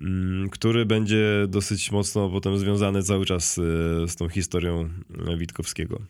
mm, 0.00 0.50
który 0.50 0.86
będzie 0.86 1.46
dosyć 1.48 1.92
mocno 1.92 2.30
potem 2.30 2.58
związany 2.58 3.02
cały 3.02 3.26
czas 3.26 3.58
y, 3.58 3.62
z 4.08 4.16
tą 4.16 4.28
historią 4.28 4.88
Witkowskiego. 5.38 6.00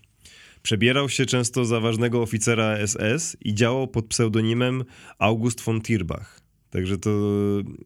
Przebierał 0.63 1.09
się 1.09 1.27
często 1.27 1.65
za 1.65 1.81
ważnego 1.81 2.23
oficera 2.23 2.87
SS 2.87 3.37
i 3.45 3.55
działał 3.55 3.89
pod 3.89 4.07
pseudonimem 4.07 4.85
August 5.19 5.61
von 5.61 5.81
Tirbach. 5.81 6.41
Także 6.71 6.99
to, 6.99 7.11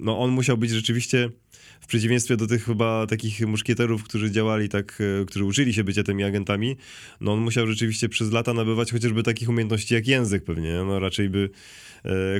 no 0.00 0.19
on 0.19 0.31
musiał 0.31 0.57
być 0.57 0.71
rzeczywiście, 0.71 1.31
w 1.81 1.87
przeciwieństwie 1.87 2.37
do 2.37 2.47
tych 2.47 2.64
chyba 2.64 3.07
takich 3.07 3.47
muszkieterów, 3.47 4.04
którzy 4.04 4.31
działali 4.31 4.69
tak, 4.69 4.99
e, 5.23 5.25
którzy 5.25 5.45
uczyli 5.45 5.75
się 5.75 5.85
bycia 5.85 6.02
tymi 6.02 6.25
agentami, 6.25 6.76
no 7.21 7.33
on 7.33 7.40
musiał 7.40 7.66
rzeczywiście 7.66 8.09
przez 8.09 8.33
lata 8.33 8.54
nabywać 8.54 8.93
chociażby 8.93 9.23
takich 9.23 9.49
umiejętności 9.49 9.95
jak 9.95 10.07
język 10.07 10.45
pewnie, 10.45 10.73
no 10.73 10.99
raczej 10.99 11.28
by 11.31 11.50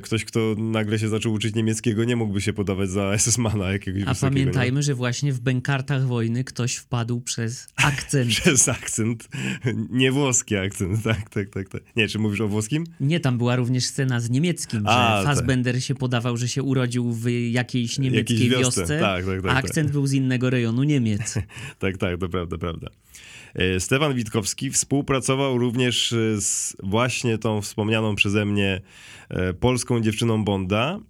ktoś, 0.03 0.25
kto 0.25 0.55
nagle 0.59 0.99
się 0.99 1.09
zaczął 1.09 1.33
uczyć 1.33 1.55
niemieckiego, 1.55 2.05
nie 2.05 2.17
mógłby 2.17 2.41
się 2.41 2.53
podawać 2.53 2.91
za 2.91 3.19
SS-mana 3.19 3.73
jakiegoś 3.73 4.03
A 4.07 4.15
pamiętajmy, 4.15 4.77
nie? 4.77 4.83
że 4.83 4.95
właśnie 4.95 5.33
w 5.33 5.41
bękartach 5.41 6.07
wojny 6.07 6.45
ktoś 6.45 6.77
wpadł 6.77 7.21
przez 7.21 7.69
akcent. 7.77 8.31
przez 8.41 8.69
akcent. 8.69 9.29
Nie 9.91 10.13
włoski 10.13 10.57
akcent, 10.57 11.03
tak, 11.05 11.31
tak, 11.31 11.51
tak, 11.51 11.69
tak. 11.69 11.83
Nie, 11.97 12.09
czy 12.09 12.19
mówisz 12.19 12.41
o 12.41 12.49
włoskim? 12.49 12.85
Nie, 13.01 13.21
tam 13.21 13.39
była 13.39 13.57
również 13.57 13.85
scena 13.85 14.21
z 14.21 14.31
niemieckim, 14.31 14.87
A, 14.87 15.21
że 15.21 15.27
tak. 15.27 15.37
Fassbender 15.37 15.75
tak. 15.75 15.83
się 15.85 15.95
podawał, 15.95 16.37
że 16.37 16.49
się 16.49 16.63
urodził 16.63 17.13
w 17.13 17.31
jakiejś 17.51 17.99
niemieckiej 17.99 18.39
jakiejś 18.39 18.51
wiosce, 18.51 18.81
wiosce 18.81 19.01
tak, 19.01 19.27
tak, 19.27 19.43
tak, 19.43 19.53
a 19.53 19.55
akcent 19.55 19.89
tak. 19.89 19.93
był 19.93 20.07
z 20.07 20.13
innego 20.13 20.51
rejonu 20.51 20.83
Niemiec. 20.83 21.35
tak, 21.79 21.97
tak, 21.97 22.21
to 22.21 22.29
prawda, 22.29 22.59
prawda. 22.59 22.91
E, 23.55 23.81
Stefan 23.81 24.15
Witkowski 24.15 24.71
współpracował 24.71 25.59
również 25.59 26.13
e, 26.13 26.41
z 26.41 26.77
właśnie 26.83 27.39
tą 27.39 27.61
wspomnianą 27.61 28.15
przeze 28.15 28.45
mnie 28.45 28.81
e, 29.29 29.54
polską 29.61 30.01
dziewczyną 30.01 30.45
Bonda, 30.45 31.01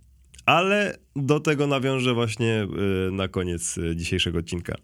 ale 0.47 0.99
do 1.17 1.41
tego 1.41 1.67
nawiążę 1.67 2.15
właśnie 2.15 2.67
na 3.13 3.29
koniec 3.29 3.79
dzisiejszego 3.95 4.39
odcinka. 4.39 4.75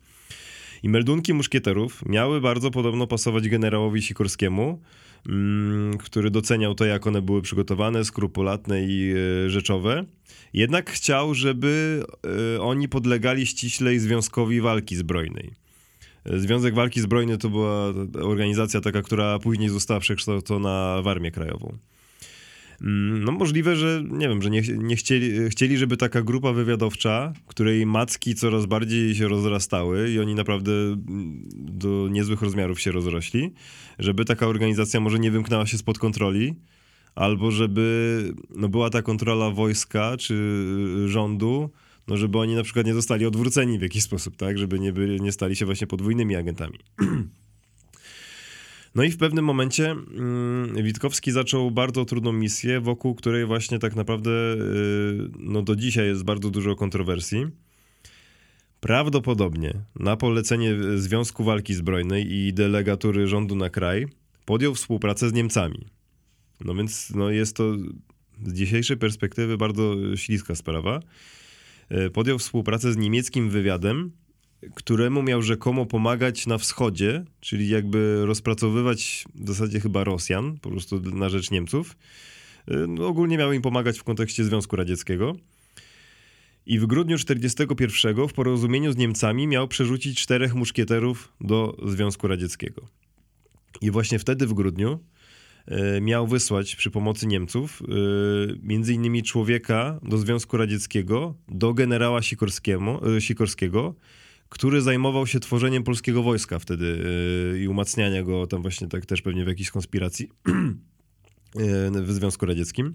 I 0.83 0.89
meldunki 0.89 1.35
muszkieterów 1.35 2.03
miały 2.07 2.41
bardzo 2.41 2.71
podobno 2.71 3.07
pasować 3.07 3.49
generałowi 3.49 4.03
Sikorskiemu, 4.03 4.81
mm, 5.29 5.99
który 5.99 6.31
doceniał 6.31 6.75
to, 6.75 6.85
jak 6.85 7.07
one 7.07 7.23
były 7.23 7.43
przygotowane, 7.43 8.05
skrupulatne 8.05 8.83
i 8.83 9.15
rzeczowe. 9.47 10.05
Jednak 10.53 10.91
chciał, 10.91 11.35
żeby 11.35 12.05
oni 12.61 12.89
podlegali 12.89 13.47
ściślej 13.47 13.99
Związkowi 13.99 14.61
Walki 14.61 14.97
Zbrojnej. 14.97 15.51
Związek 16.27 16.75
Walki 16.75 17.01
Zbrojnej 17.01 17.39
to 17.39 17.51
była 17.51 17.93
organizacja 18.23 18.81
taka, 18.81 19.03
która 19.03 19.39
później 19.39 19.69
została 19.69 20.01
przekształcona 20.01 21.01
w 21.03 21.09
Armię 21.09 21.31
Krajową. 21.31 21.79
Mm, 22.83 23.25
no 23.25 23.33
możliwe, 23.33 23.77
że 23.77 24.03
nie 24.11 24.29
wiem, 24.29 24.43
że 24.43 24.51
nie, 24.51 24.63
nie 24.79 24.97
chcieli, 24.97 25.51
chcieli, 25.51 25.79
żeby 25.79 25.97
taka 25.97 26.23
grupa 26.23 26.53
wywiadowcza, 26.53 27.33
której 27.47 27.87
macki 27.87 28.35
coraz 28.35 28.67
bardziej 28.67 29.15
się 29.15 29.29
rozrastały 29.29 30.11
i 30.11 30.19
oni 30.19 30.35
naprawdę 30.35 30.73
mm, 30.73 31.49
do 31.55 32.09
niezłych 32.11 32.43
rozmiarów 32.43 32.81
się 32.81 32.93
rozrośli, 32.93 33.53
żeby 33.99 34.25
taka 34.25 34.47
organizacja 34.47 35.01
może 35.01 35.19
nie 35.19 35.31
wymknęła 35.31 35.67
się 35.67 35.79
spod 35.79 35.99
kontroli, 35.99 36.55
albo 37.15 37.51
żeby 37.51 38.35
no, 38.57 38.69
była 38.69 38.91
ta 38.91 39.03
kontrola 39.03 39.51
wojska 39.51 40.17
czy 40.17 40.65
rządu, 41.07 41.71
no 42.09 42.17
żeby 42.17 42.39
oni 42.39 42.55
na 42.55 42.63
przykład 42.63 42.87
nie 42.87 42.95
zostali 42.95 43.27
odwróceni 43.27 43.79
w 43.79 43.83
jakiś 43.83 44.03
sposób, 44.03 44.37
tak, 44.37 44.59
żeby 44.59 44.79
nie, 44.79 44.93
byli, 44.93 45.21
nie 45.21 45.33
stali 45.33 45.57
się 45.57 45.67
właśnie 45.67 45.87
podwójnymi 45.87 46.37
agentami. 46.37 46.79
No 48.95 49.03
i 49.03 49.11
w 49.11 49.17
pewnym 49.17 49.45
momencie 49.45 49.91
mm, 49.91 50.85
Witkowski 50.85 51.33
zaczął 51.33 51.71
bardzo 51.71 52.05
trudną 52.05 52.33
misję, 52.33 52.81
wokół 52.81 53.15
której 53.15 53.47
właśnie 53.47 53.79
tak 53.79 53.97
naprawdę 53.97 54.31
yy, 54.31 55.31
no 55.39 55.63
do 55.63 55.77
dzisiaj 55.77 56.07
jest 56.07 56.25
bardzo 56.25 56.51
dużo 56.51 56.77
kontrowersji. 56.77 57.47
Prawdopodobnie 58.81 59.75
na 59.97 60.17
polecenie 60.17 60.75
Związku 60.97 61.45
Walki 61.45 61.75
Zbrojnej 61.75 62.33
i 62.33 62.53
delegatury 62.53 63.27
rządu 63.27 63.57
na 63.57 63.71
kraj 63.71 64.07
podjął 64.45 64.75
współpracę 64.75 65.29
z 65.29 65.33
Niemcami. 65.33 65.87
No 66.61 66.75
więc 66.75 67.11
no 67.15 67.31
jest 67.31 67.57
to 67.57 67.77
z 68.47 68.53
dzisiejszej 68.53 68.97
perspektywy 68.97 69.57
bardzo 69.57 70.17
śliska 70.17 70.55
sprawa. 70.55 71.01
E, 71.89 72.11
podjął 72.11 72.39
współpracę 72.39 72.93
z 72.93 72.97
niemieckim 72.97 73.51
wywiadem 73.51 74.13
któremu 74.75 75.23
miał 75.23 75.43
rzekomo 75.43 75.87
pomagać 75.87 76.47
na 76.47 76.59
wschodzie, 76.59 77.25
czyli 77.41 77.69
jakby 77.69 78.23
rozpracowywać 78.27 79.25
w 79.35 79.49
zasadzie 79.49 79.81
chyba 79.81 80.05
Rosjan, 80.05 80.59
po 80.59 80.71
prostu 80.71 81.01
na 81.01 81.29
rzecz 81.29 81.51
Niemców. 81.51 81.97
Y, 82.71 82.87
no, 82.89 83.07
ogólnie 83.07 83.39
miał 83.39 83.53
im 83.53 83.63
pomagać 83.63 83.99
w 83.99 84.05
kontekście 84.05 84.45
Związku 84.45 84.77
Radzieckiego. 84.77 85.37
I 86.67 86.79
w 86.79 86.87
grudniu 86.87 87.17
1941 87.17 88.29
w 88.29 88.33
porozumieniu 88.33 88.93
z 88.93 88.97
Niemcami 88.97 89.47
miał 89.47 89.69
przerzucić 89.69 90.21
czterech 90.21 90.55
muszkieterów 90.55 91.33
do 91.41 91.77
Związku 91.87 92.29
Radzieckiego. 92.29 92.83
I 93.81 93.91
właśnie 93.91 94.19
wtedy 94.19 94.47
w 94.47 94.55
grudniu 94.55 94.99
y, 95.97 96.01
miał 96.01 96.27
wysłać 96.27 96.77
przy 96.77 96.91
pomocy 96.91 97.27
Niemców 97.27 97.83
y, 97.83 98.59
między 98.63 98.95
innymi 98.95 99.23
człowieka 99.23 100.01
do 100.03 100.19
Związku 100.19 100.57
Radzieckiego, 100.57 101.35
do 101.49 101.75
generała 101.75 102.21
Sikorskiego, 103.19 103.95
który 104.51 104.83
zajmował 104.83 105.27
się 105.27 105.41
tworzeniem 105.41 105.83
polskiego 105.83 106.23
wojska 106.23 106.59
wtedy 106.59 107.05
i 107.63 107.69
umacniania 107.69 108.23
go 108.23 108.47
tam 108.47 108.63
właśnie 108.63 108.89
tak 108.89 109.07
też 109.07 109.23
pewnie 109.23 109.45
w 109.45 109.49
jakiejś 109.49 109.71
konspiracji. 109.71 110.29
E, 111.57 112.03
w 112.07 112.13
Związku 112.13 112.47
Radzieckim. 112.47 112.95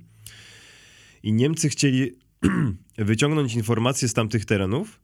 I 1.23 1.33
Niemcy 1.33 1.69
chcieli 1.69 2.11
wyciągnąć 2.97 3.55
informacje 3.55 4.07
z 4.07 4.13
tamtych 4.13 4.45
terenów, 4.45 4.99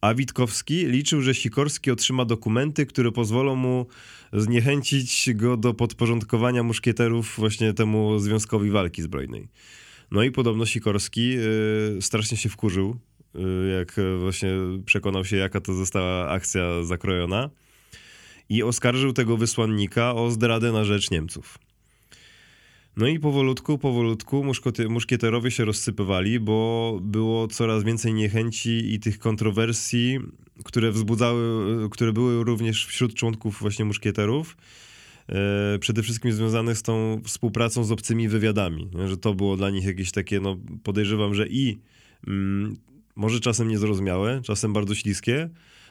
a 0.00 0.14
Witkowski 0.14 0.86
liczył, 0.86 1.22
że 1.22 1.34
Sikorski 1.34 1.90
otrzyma 1.90 2.24
dokumenty, 2.24 2.86
które 2.86 3.12
pozwolą 3.12 3.56
mu 3.56 3.86
zniechęcić 4.32 5.28
go 5.34 5.56
do 5.56 5.74
podporządkowania 5.74 6.62
muszkieterów 6.62 7.34
właśnie 7.38 7.74
temu 7.74 8.18
Związkowi 8.18 8.70
Walki 8.70 9.02
Zbrojnej. 9.02 9.48
No 10.10 10.22
i 10.22 10.30
podobno 10.30 10.66
Sikorski 10.66 11.36
y, 11.98 12.02
strasznie 12.02 12.36
się 12.36 12.48
wkurzył, 12.48 12.96
jak 13.78 13.94
właśnie 14.20 14.50
przekonał 14.86 15.24
się, 15.24 15.36
jaka 15.36 15.60
to 15.60 15.74
została 15.74 16.28
akcja 16.28 16.84
zakrojona 16.84 17.50
i 18.48 18.62
oskarżył 18.62 19.12
tego 19.12 19.36
wysłannika 19.36 20.14
o 20.14 20.30
zdradę 20.30 20.72
na 20.72 20.84
rzecz 20.84 21.10
Niemców. 21.10 21.58
No 22.96 23.06
i 23.06 23.18
powolutku, 23.18 23.78
powolutku 23.78 24.44
muszkieterowie 24.88 25.50
się 25.50 25.64
rozsypywali, 25.64 26.40
bo 26.40 26.98
było 27.02 27.48
coraz 27.48 27.84
więcej 27.84 28.14
niechęci 28.14 28.94
i 28.94 29.00
tych 29.00 29.18
kontrowersji, 29.18 30.18
które 30.64 30.90
wzbudzały, 30.90 31.44
które 31.90 32.12
były 32.12 32.44
również 32.44 32.86
wśród 32.86 33.14
członków 33.14 33.58
właśnie 33.60 33.84
muszkieterów. 33.84 34.56
E, 35.28 35.78
przede 35.78 36.02
wszystkim 36.02 36.32
związanych 36.32 36.78
z 36.78 36.82
tą 36.82 37.20
współpracą 37.24 37.84
z 37.84 37.92
obcymi 37.92 38.28
wywiadami, 38.28 38.88
że 39.08 39.16
to 39.16 39.34
było 39.34 39.56
dla 39.56 39.70
nich 39.70 39.84
jakieś 39.84 40.12
takie, 40.12 40.40
no 40.40 40.56
podejrzewam, 40.82 41.34
że 41.34 41.48
i 41.48 41.78
mm, 42.26 42.76
może 43.16 43.40
czasem 43.40 43.68
niezrozumiałe, 43.68 44.40
czasem 44.44 44.72
bardzo 44.72 44.94
śliskie, 44.94 45.48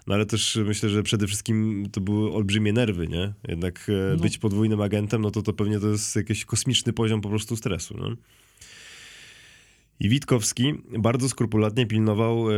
no 0.07 0.15
ale 0.15 0.25
też 0.25 0.59
myślę, 0.65 0.89
że 0.89 1.03
przede 1.03 1.27
wszystkim 1.27 1.87
to 1.91 2.01
były 2.01 2.33
olbrzymie 2.33 2.73
nerwy, 2.73 3.07
nie? 3.07 3.33
Jednak 3.47 3.87
e, 3.89 4.15
no. 4.15 4.23
być 4.23 4.37
podwójnym 4.37 4.81
agentem, 4.81 5.21
no 5.21 5.31
to 5.31 5.41
to 5.41 5.53
pewnie 5.53 5.79
to 5.79 5.87
jest 5.87 6.15
jakiś 6.15 6.45
kosmiczny 6.45 6.93
poziom 6.93 7.21
po 7.21 7.29
prostu 7.29 7.55
stresu, 7.55 7.95
no. 7.97 8.15
I 9.99 10.09
Witkowski 10.09 10.73
bardzo 10.99 11.29
skrupulatnie 11.29 11.85
pilnował 11.85 12.51
e, 12.51 12.55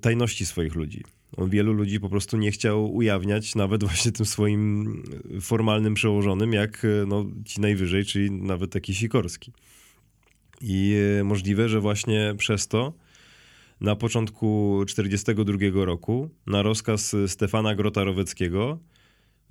tajności 0.00 0.46
swoich 0.46 0.74
ludzi. 0.74 1.04
On 1.36 1.50
wielu 1.50 1.72
ludzi 1.72 2.00
po 2.00 2.08
prostu 2.08 2.36
nie 2.36 2.50
chciał 2.50 2.94
ujawniać, 2.94 3.54
nawet 3.54 3.84
właśnie 3.84 4.12
tym 4.12 4.26
swoim 4.26 5.02
formalnym 5.40 5.94
przełożonym, 5.94 6.52
jak 6.52 6.84
e, 6.84 7.06
no, 7.06 7.24
ci 7.44 7.60
najwyżej, 7.60 8.04
czyli 8.04 8.30
nawet 8.30 8.72
taki 8.72 8.94
Sikorski. 8.94 9.52
I 10.60 10.96
możliwe, 11.24 11.68
że 11.68 11.80
właśnie 11.80 12.34
przez 12.38 12.68
to 12.68 12.92
na 13.80 13.96
początku 13.96 14.82
1942 14.86 15.84
roku 15.84 16.30
na 16.46 16.62
rozkaz 16.62 17.16
Stefana 17.26 17.76
Grota-Roweckiego 17.76 18.76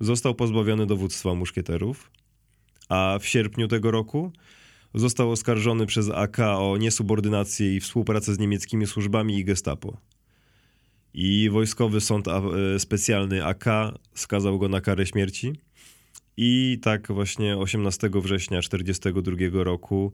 został 0.00 0.34
pozbawiony 0.34 0.86
dowództwa 0.86 1.34
muszkieterów, 1.34 2.10
a 2.88 3.18
w 3.20 3.26
sierpniu 3.26 3.68
tego 3.68 3.90
roku 3.90 4.32
został 4.94 5.30
oskarżony 5.30 5.86
przez 5.86 6.10
AK 6.10 6.38
o 6.38 6.76
niesubordynację 6.76 7.76
i 7.76 7.80
współpracę 7.80 8.34
z 8.34 8.38
niemieckimi 8.38 8.86
służbami 8.86 9.38
i 9.38 9.44
gestapo. 9.44 9.96
I 11.14 11.50
wojskowy 11.50 12.00
sąd 12.00 12.26
specjalny 12.78 13.44
AK 13.44 13.64
skazał 14.14 14.58
go 14.58 14.68
na 14.68 14.80
karę 14.80 15.06
śmierci. 15.06 15.52
I 16.36 16.78
tak 16.82 17.12
właśnie 17.12 17.56
18 17.56 18.10
września 18.14 18.60
1942 18.60 19.64
roku 19.64 20.12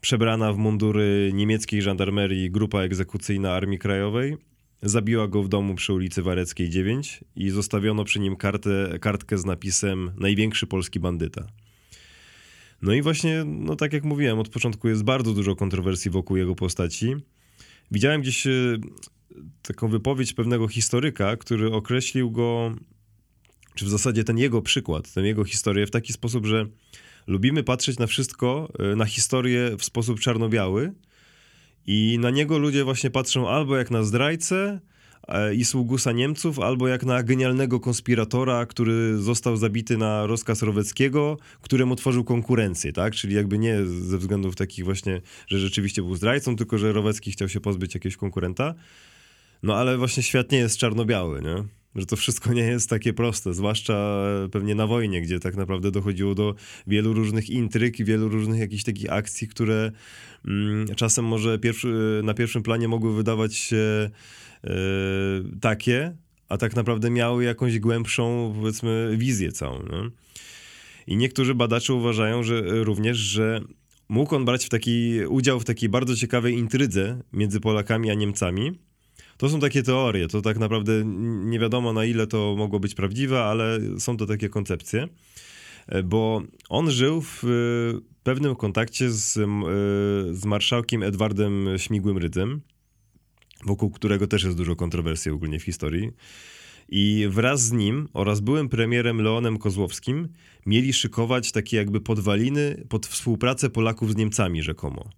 Przebrana 0.00 0.52
w 0.52 0.56
mundury 0.56 1.30
niemieckiej 1.34 1.82
żandarmerii 1.82 2.50
grupa 2.50 2.80
egzekucyjna 2.80 3.52
Armii 3.52 3.78
Krajowej 3.78 4.36
zabiła 4.82 5.28
go 5.28 5.42
w 5.42 5.48
domu 5.48 5.74
przy 5.74 5.92
ulicy 5.92 6.22
Wareckiej 6.22 6.70
9 6.70 7.24
i 7.36 7.50
zostawiono 7.50 8.04
przy 8.04 8.20
nim 8.20 8.36
kartę, 8.36 8.98
kartkę 9.00 9.38
z 9.38 9.44
napisem 9.44 10.12
Największy 10.16 10.66
polski 10.66 11.00
bandyta. 11.00 11.46
No 12.82 12.92
i 12.92 13.02
właśnie, 13.02 13.44
no 13.44 13.76
tak 13.76 13.92
jak 13.92 14.04
mówiłem, 14.04 14.38
od 14.38 14.48
początku 14.48 14.88
jest 14.88 15.04
bardzo 15.04 15.32
dużo 15.32 15.56
kontrowersji 15.56 16.10
wokół 16.10 16.36
jego 16.36 16.54
postaci. 16.54 17.14
Widziałem 17.90 18.20
gdzieś 18.20 18.46
e, 18.46 18.50
taką 19.62 19.88
wypowiedź 19.88 20.32
pewnego 20.32 20.68
historyka, 20.68 21.36
który 21.36 21.72
określił 21.72 22.30
go, 22.30 22.74
czy 23.74 23.84
w 23.84 23.88
zasadzie 23.88 24.24
ten 24.24 24.38
jego 24.38 24.62
przykład, 24.62 25.12
tę 25.12 25.20
jego 25.20 25.44
historię 25.44 25.86
w 25.86 25.90
taki 25.90 26.12
sposób, 26.12 26.46
że 26.46 26.66
lubimy 27.26 27.62
patrzeć 27.62 27.98
na 27.98 28.06
wszystko, 28.06 28.72
e, 28.78 28.96
na 28.96 29.04
historię 29.04 29.76
w 29.78 29.84
sposób 29.84 30.20
czarno-biały 30.20 30.92
i 31.86 32.18
na 32.20 32.30
niego 32.30 32.58
ludzie 32.58 32.84
właśnie 32.84 33.10
patrzą 33.10 33.48
albo 33.48 33.76
jak 33.76 33.90
na 33.90 34.02
zdrajcę 34.02 34.80
e, 35.28 35.54
i 35.54 35.64
sługusa 35.64 36.12
Niemców, 36.12 36.58
albo 36.58 36.88
jak 36.88 37.04
na 37.04 37.22
genialnego 37.22 37.80
konspiratora, 37.80 38.66
który 38.66 39.18
został 39.18 39.56
zabity 39.56 39.96
na 39.96 40.26
rozkaz 40.26 40.62
Roweckiego, 40.62 41.36
któremu 41.62 41.96
tworzył 41.96 42.24
konkurencję, 42.24 42.92
tak? 42.92 43.14
Czyli 43.14 43.34
jakby 43.34 43.58
nie 43.58 43.86
ze 43.86 44.18
względów 44.18 44.56
takich 44.56 44.84
właśnie, 44.84 45.20
że 45.46 45.58
rzeczywiście 45.58 46.02
był 46.02 46.16
zdrajcą, 46.16 46.56
tylko 46.56 46.78
że 46.78 46.92
Rowecki 46.92 47.32
chciał 47.32 47.48
się 47.48 47.60
pozbyć 47.60 47.94
jakiegoś 47.94 48.16
konkurenta. 48.16 48.74
No 49.62 49.76
ale 49.76 49.98
właśnie 49.98 50.22
świat 50.22 50.52
nie 50.52 50.58
jest 50.58 50.78
czarno-biały, 50.78 51.42
nie? 51.42 51.64
Że 51.96 52.06
to 52.06 52.16
wszystko 52.16 52.52
nie 52.52 52.62
jest 52.62 52.90
takie 52.90 53.12
proste, 53.12 53.54
zwłaszcza 53.54 54.24
pewnie 54.52 54.74
na 54.74 54.86
wojnie, 54.86 55.22
gdzie 55.22 55.40
tak 55.40 55.56
naprawdę 55.56 55.90
dochodziło 55.90 56.34
do 56.34 56.54
wielu 56.86 57.12
różnych 57.12 57.50
intryg 57.50 58.00
i 58.00 58.04
wielu 58.04 58.28
różnych 58.28 58.60
jakichś 58.60 58.84
takich 58.84 59.12
akcji, 59.12 59.48
które 59.48 59.92
mm, 60.46 60.86
czasem 60.94 61.24
może 61.24 61.58
pierwszy, 61.58 62.20
na 62.24 62.34
pierwszym 62.34 62.62
planie 62.62 62.88
mogły 62.88 63.14
wydawać 63.14 63.54
się 63.54 64.10
e, 64.64 64.70
takie, 65.60 66.16
a 66.48 66.56
tak 66.56 66.76
naprawdę 66.76 67.10
miały 67.10 67.44
jakąś 67.44 67.78
głębszą, 67.78 68.54
powiedzmy, 68.60 69.14
wizję 69.18 69.52
całą. 69.52 69.78
Nie? 69.78 70.10
I 71.06 71.16
niektórzy 71.16 71.54
badacze 71.54 71.94
uważają, 71.94 72.42
że 72.42 72.84
również, 72.84 73.18
że 73.18 73.60
mógł 74.08 74.36
on 74.36 74.44
brać 74.44 74.64
w 74.64 74.68
taki 74.68 75.20
udział 75.28 75.60
w 75.60 75.64
takiej 75.64 75.88
bardzo 75.88 76.16
ciekawej 76.16 76.54
intrydze 76.54 77.20
między 77.32 77.60
Polakami 77.60 78.10
a 78.10 78.14
Niemcami, 78.14 78.78
to 79.36 79.48
są 79.48 79.60
takie 79.60 79.82
teorie, 79.82 80.28
to 80.28 80.42
tak 80.42 80.58
naprawdę 80.58 80.92
nie 81.44 81.58
wiadomo 81.58 81.92
na 81.92 82.04
ile 82.04 82.26
to 82.26 82.54
mogło 82.58 82.80
być 82.80 82.94
prawdziwe, 82.94 83.44
ale 83.44 83.80
są 83.98 84.16
to 84.16 84.26
takie 84.26 84.48
koncepcje, 84.48 85.08
e, 85.86 86.02
bo 86.02 86.42
on 86.68 86.90
żył 86.90 87.22
w 87.22 87.44
e, 87.44 87.48
pewnym 88.22 88.56
kontakcie 88.56 89.10
z, 89.10 89.36
e, 89.36 89.42
z 90.34 90.44
marszałkiem 90.44 91.02
Edwardem 91.02 91.66
Śmigłym 91.76 92.18
Rydzem, 92.18 92.60
wokół 93.64 93.90
którego 93.90 94.26
też 94.26 94.44
jest 94.44 94.56
dużo 94.56 94.76
kontrowersji 94.76 95.30
ogólnie 95.30 95.58
w 95.58 95.62
historii. 95.62 96.10
I 96.88 97.26
wraz 97.30 97.62
z 97.62 97.72
nim 97.72 98.08
oraz 98.12 98.40
byłym 98.40 98.68
premierem 98.68 99.22
Leonem 99.22 99.58
Kozłowskim 99.58 100.28
mieli 100.66 100.92
szykować 100.92 101.52
takie 101.52 101.76
jakby 101.76 102.00
podwaliny 102.00 102.86
pod 102.88 103.06
współpracę 103.06 103.70
Polaków 103.70 104.12
z 104.12 104.16
Niemcami 104.16 104.62
rzekomo. 104.62 105.10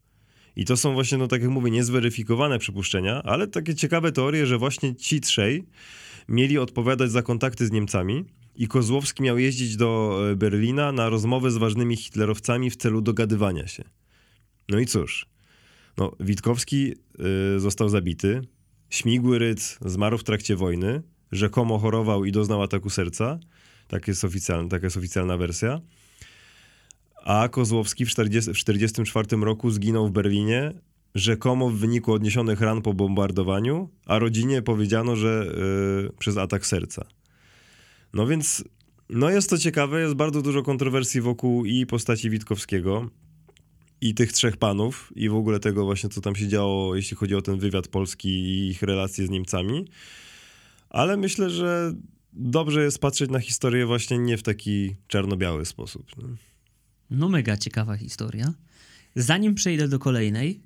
I 0.57 0.65
to 0.65 0.77
są 0.77 0.93
właśnie, 0.95 1.19
no 1.19 1.29
tak 1.29 1.43
jak 1.43 1.51
mówię, 1.51 1.71
niezweryfikowane 1.71 2.59
przypuszczenia, 2.59 3.23
ale 3.23 3.47
takie 3.47 3.75
ciekawe 3.75 4.13
teorie, 4.13 4.47
że 4.47 4.59
właśnie 4.59 4.95
ci 4.95 5.21
trzej 5.21 5.65
mieli 6.29 6.59
odpowiadać 6.59 7.11
za 7.11 7.23
kontakty 7.23 7.67
z 7.67 7.71
Niemcami 7.71 8.25
i 8.57 8.69
Kozłowski 8.69 9.23
miał 9.23 9.39
jeździć 9.39 9.77
do 9.77 10.21
e, 10.33 10.37
Berlina 10.37 10.93
na 10.93 11.09
rozmowy 11.09 11.51
z 11.51 11.57
ważnymi 11.57 11.97
hitlerowcami 11.97 12.71
w 12.71 12.77
celu 12.77 13.01
dogadywania 13.01 13.67
się. 13.67 13.85
No 14.69 14.79
i 14.79 14.87
cóż, 14.87 15.27
no, 15.97 16.13
Witkowski 16.21 16.95
y, 17.57 17.61
został 17.61 17.89
zabity, 17.89 18.41
Śmigły 18.91 19.39
Rydz 19.39 19.79
zmarł 19.81 20.19
w 20.19 20.25
trakcie 20.25 20.57
wojny, 20.57 21.03
rzekomo 21.33 21.79
chorował 21.79 22.25
i 22.25 22.33
doznał 22.33 22.63
ataku 22.63 22.91
serca, 22.91 23.39
tak 23.89 24.09
jest 24.09 24.25
oficjalna, 24.25 24.69
taka 24.69 24.87
jest 24.87 24.97
oficjalna 24.97 25.37
wersja 25.37 25.81
a 27.25 27.49
Kozłowski 27.49 28.07
w 28.07 28.09
1944 28.09 29.37
roku 29.37 29.71
zginął 29.71 30.09
w 30.09 30.11
Berlinie, 30.11 30.73
rzekomo 31.15 31.71
w 31.71 31.75
wyniku 31.75 32.13
odniesionych 32.13 32.61
ran 32.61 32.83
po 32.83 32.95
bombardowaniu, 32.95 33.89
a 34.07 34.19
rodzinie 34.19 34.63
powiedziano, 34.63 35.17
że 35.17 35.47
yy, 36.03 36.13
przez 36.19 36.37
atak 36.37 36.67
serca. 36.67 37.07
No 38.15 38.27
więc, 38.27 38.65
no 39.11 39.31
jest 39.31 39.51
to 39.51 39.59
ciekawe, 39.59 40.01
jest 40.01 40.15
bardzo 40.15 40.43
dużo 40.43 40.63
kontrowersji 40.63 41.21
wokół 41.21 41.65
i 41.65 41.87
postaci 41.87 42.31
Witkowskiego, 42.31 43.11
i 44.01 44.15
tych 44.15 44.33
trzech 44.33 44.57
panów, 44.57 45.13
i 45.17 45.29
w 45.29 45.35
ogóle 45.35 45.61
tego 45.61 45.85
właśnie, 45.85 46.11
co 46.11 46.21
tam 46.21 46.37
się 46.37 46.49
działo, 46.49 46.97
jeśli 46.97 47.17
chodzi 47.17 47.35
o 47.35 47.43
ten 47.43 47.59
wywiad 47.59 47.89
polski 47.89 48.29
i 48.29 48.69
ich 48.69 48.83
relacje 48.83 49.27
z 49.27 49.31
Niemcami. 49.31 49.85
Ale 50.91 51.17
myślę, 51.17 51.51
że 51.51 51.93
dobrze 52.33 52.85
jest 52.85 52.99
patrzeć 52.99 53.31
na 53.31 53.41
historię 53.41 53.87
właśnie 53.87 54.19
nie 54.19 54.37
w 54.37 54.43
taki 54.43 54.95
czarno-biały 55.09 55.65
sposób. 55.65 56.07
Nie? 56.19 56.25
No 57.11 57.29
mega 57.29 57.57
ciekawa 57.57 57.97
historia. 57.97 58.53
Zanim 59.17 59.55
przejdę 59.55 59.89
do 59.89 59.99
kolejnej, 59.99 60.61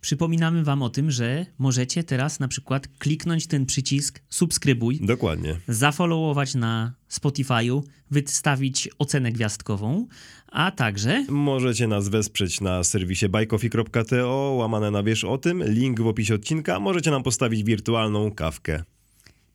przypominamy 0.00 0.64
wam 0.64 0.82
o 0.82 0.90
tym, 0.90 1.10
że 1.10 1.46
możecie 1.58 2.04
teraz 2.04 2.40
na 2.40 2.48
przykład 2.48 2.88
kliknąć 2.98 3.46
ten 3.46 3.66
przycisk 3.66 4.20
subskrybuj, 4.28 5.00
Dokładnie. 5.02 5.56
zafollowować 5.68 6.54
na 6.54 6.92
Spotify'u, 7.10 7.82
wystawić 8.10 8.88
ocenę 8.98 9.32
gwiazdkową, 9.32 10.06
a 10.52 10.70
także 10.70 11.24
Możecie 11.28 11.86
nas 11.86 12.08
wesprzeć 12.08 12.60
na 12.60 12.84
serwisie 12.84 13.28
bajkofi.to, 13.28 14.54
łamane 14.58 14.90
na 14.90 15.02
wiesz 15.02 15.24
o 15.24 15.38
tym, 15.38 15.62
link 15.66 16.00
w 16.00 16.06
opisie 16.06 16.34
odcinka. 16.34 16.80
Możecie 16.80 17.10
nam 17.10 17.22
postawić 17.22 17.64
wirtualną 17.64 18.30
kawkę. 18.32 18.82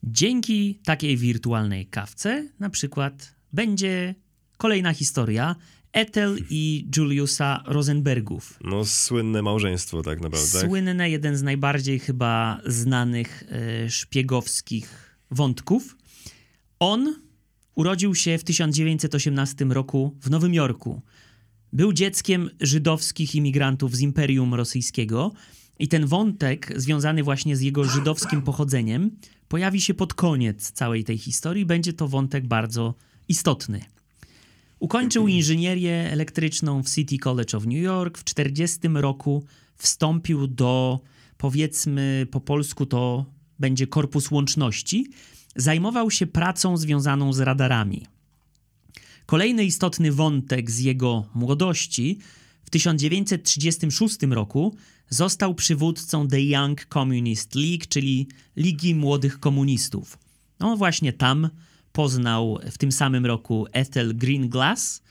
dzięki 0.03 0.79
takiej 0.85 1.17
wirtualnej 1.17 1.85
kawce 1.85 2.47
na 2.59 2.69
przykład 2.69 3.35
będzie 3.53 4.15
kolejna 4.57 4.93
historia 4.93 5.55
Ethel 5.95 6.37
i 6.49 6.87
Juliusa 6.97 7.63
Rosenbergów. 7.65 8.59
No, 8.63 8.85
słynne 8.85 9.41
małżeństwo 9.41 10.01
tak 10.01 10.21
naprawdę. 10.21 10.51
tak? 10.53 10.67
Słynne, 10.67 11.09
jeden 11.09 11.37
z 11.37 11.43
najbardziej 11.43 11.99
chyba 11.99 12.61
znanych 12.65 13.43
e, 13.49 13.89
szpiegowskich 13.89 15.17
wątków. 15.31 15.97
On 16.79 17.15
urodził 17.75 18.15
się 18.15 18.37
w 18.37 18.43
1918 18.43 19.65
roku 19.65 20.15
w 20.21 20.29
Nowym 20.29 20.53
Jorku. 20.53 21.01
Był 21.73 21.93
dzieckiem 21.93 22.49
żydowskich 22.61 23.35
imigrantów 23.35 23.95
z 23.95 24.01
Imperium 24.01 24.53
Rosyjskiego 24.53 25.31
i 25.79 25.87
ten 25.87 26.05
wątek 26.05 26.73
związany 26.75 27.23
właśnie 27.23 27.55
z 27.55 27.61
jego 27.61 27.83
żydowskim 27.83 28.41
pochodzeniem 28.41 29.11
pojawi 29.47 29.81
się 29.81 29.93
pod 29.93 30.13
koniec 30.13 30.71
całej 30.71 31.03
tej 31.03 31.17
historii. 31.17 31.65
Będzie 31.65 31.93
to 31.93 32.07
wątek 32.07 32.47
bardzo 32.47 32.95
istotny. 33.27 33.94
Ukończył 34.85 35.27
inżynierię 35.27 36.11
elektryczną 36.11 36.83
w 36.83 36.89
City 36.89 37.17
College 37.17 37.57
of 37.57 37.65
New 37.65 37.83
York. 37.83 38.17
W 38.17 38.23
40 38.23 38.79
roku 38.93 39.43
wstąpił 39.75 40.47
do, 40.47 40.99
powiedzmy 41.37 42.27
po 42.31 42.41
polsku 42.41 42.85
to 42.85 43.25
będzie 43.59 43.87
Korpus 43.87 44.31
Łączności. 44.31 45.07
Zajmował 45.55 46.11
się 46.11 46.27
pracą 46.27 46.77
związaną 46.77 47.33
z 47.33 47.39
radarami. 47.39 48.05
Kolejny 49.25 49.63
istotny 49.63 50.11
wątek 50.11 50.71
z 50.71 50.79
jego 50.79 51.29
młodości 51.35 52.19
w 52.63 52.69
1936 52.69 54.17
roku 54.29 54.75
został 55.09 55.55
przywódcą 55.55 56.27
The 56.27 56.41
Young 56.41 56.85
Communist 56.85 57.55
League, 57.55 57.85
czyli 57.89 58.27
Ligi 58.55 58.95
Młodych 58.95 59.39
Komunistów. 59.39 60.17
No 60.59 60.77
właśnie 60.77 61.13
tam 61.13 61.49
poznał 61.95 62.59
w 62.71 62.77
tym 62.77 62.91
samym 62.91 63.25
roku 63.25 63.65
Ethel 63.71 64.17
Greenglass, 64.17 65.01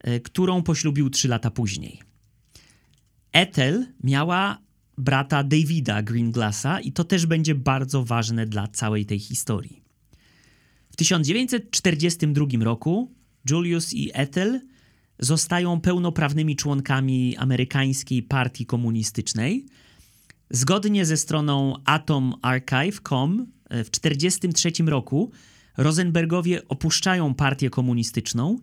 e, 0.00 0.20
którą 0.20 0.62
poślubił 0.62 1.10
trzy 1.10 1.28
lata 1.28 1.50
później. 1.50 2.02
Ethel 3.32 3.86
miała 4.04 4.58
brata 4.98 5.42
Davida 5.44 6.02
Greenglassa 6.02 6.80
i 6.80 6.92
to 6.92 7.04
też 7.04 7.26
będzie 7.26 7.54
bardzo 7.54 8.04
ważne 8.04 8.46
dla 8.46 8.68
całej 8.68 9.06
tej 9.06 9.18
historii. 9.18 9.82
W 10.90 10.96
1942 10.96 12.64
roku 12.64 13.14
Julius 13.50 13.92
i 13.92 14.10
Ethel 14.14 14.60
zostają 15.18 15.80
pełnoprawnymi 15.80 16.56
członkami 16.56 17.36
amerykańskiej 17.36 18.22
partii 18.22 18.66
komunistycznej. 18.66 19.66
Zgodnie 20.50 21.06
ze 21.06 21.16
stroną 21.16 21.74
atomarchive.com 21.84 23.46
e, 23.68 23.84
w 23.84 23.90
1943 23.90 24.90
roku 24.90 25.32
Rosenbergowie 25.76 26.68
opuszczają 26.68 27.34
partię 27.34 27.70
komunistyczną, 27.70 28.60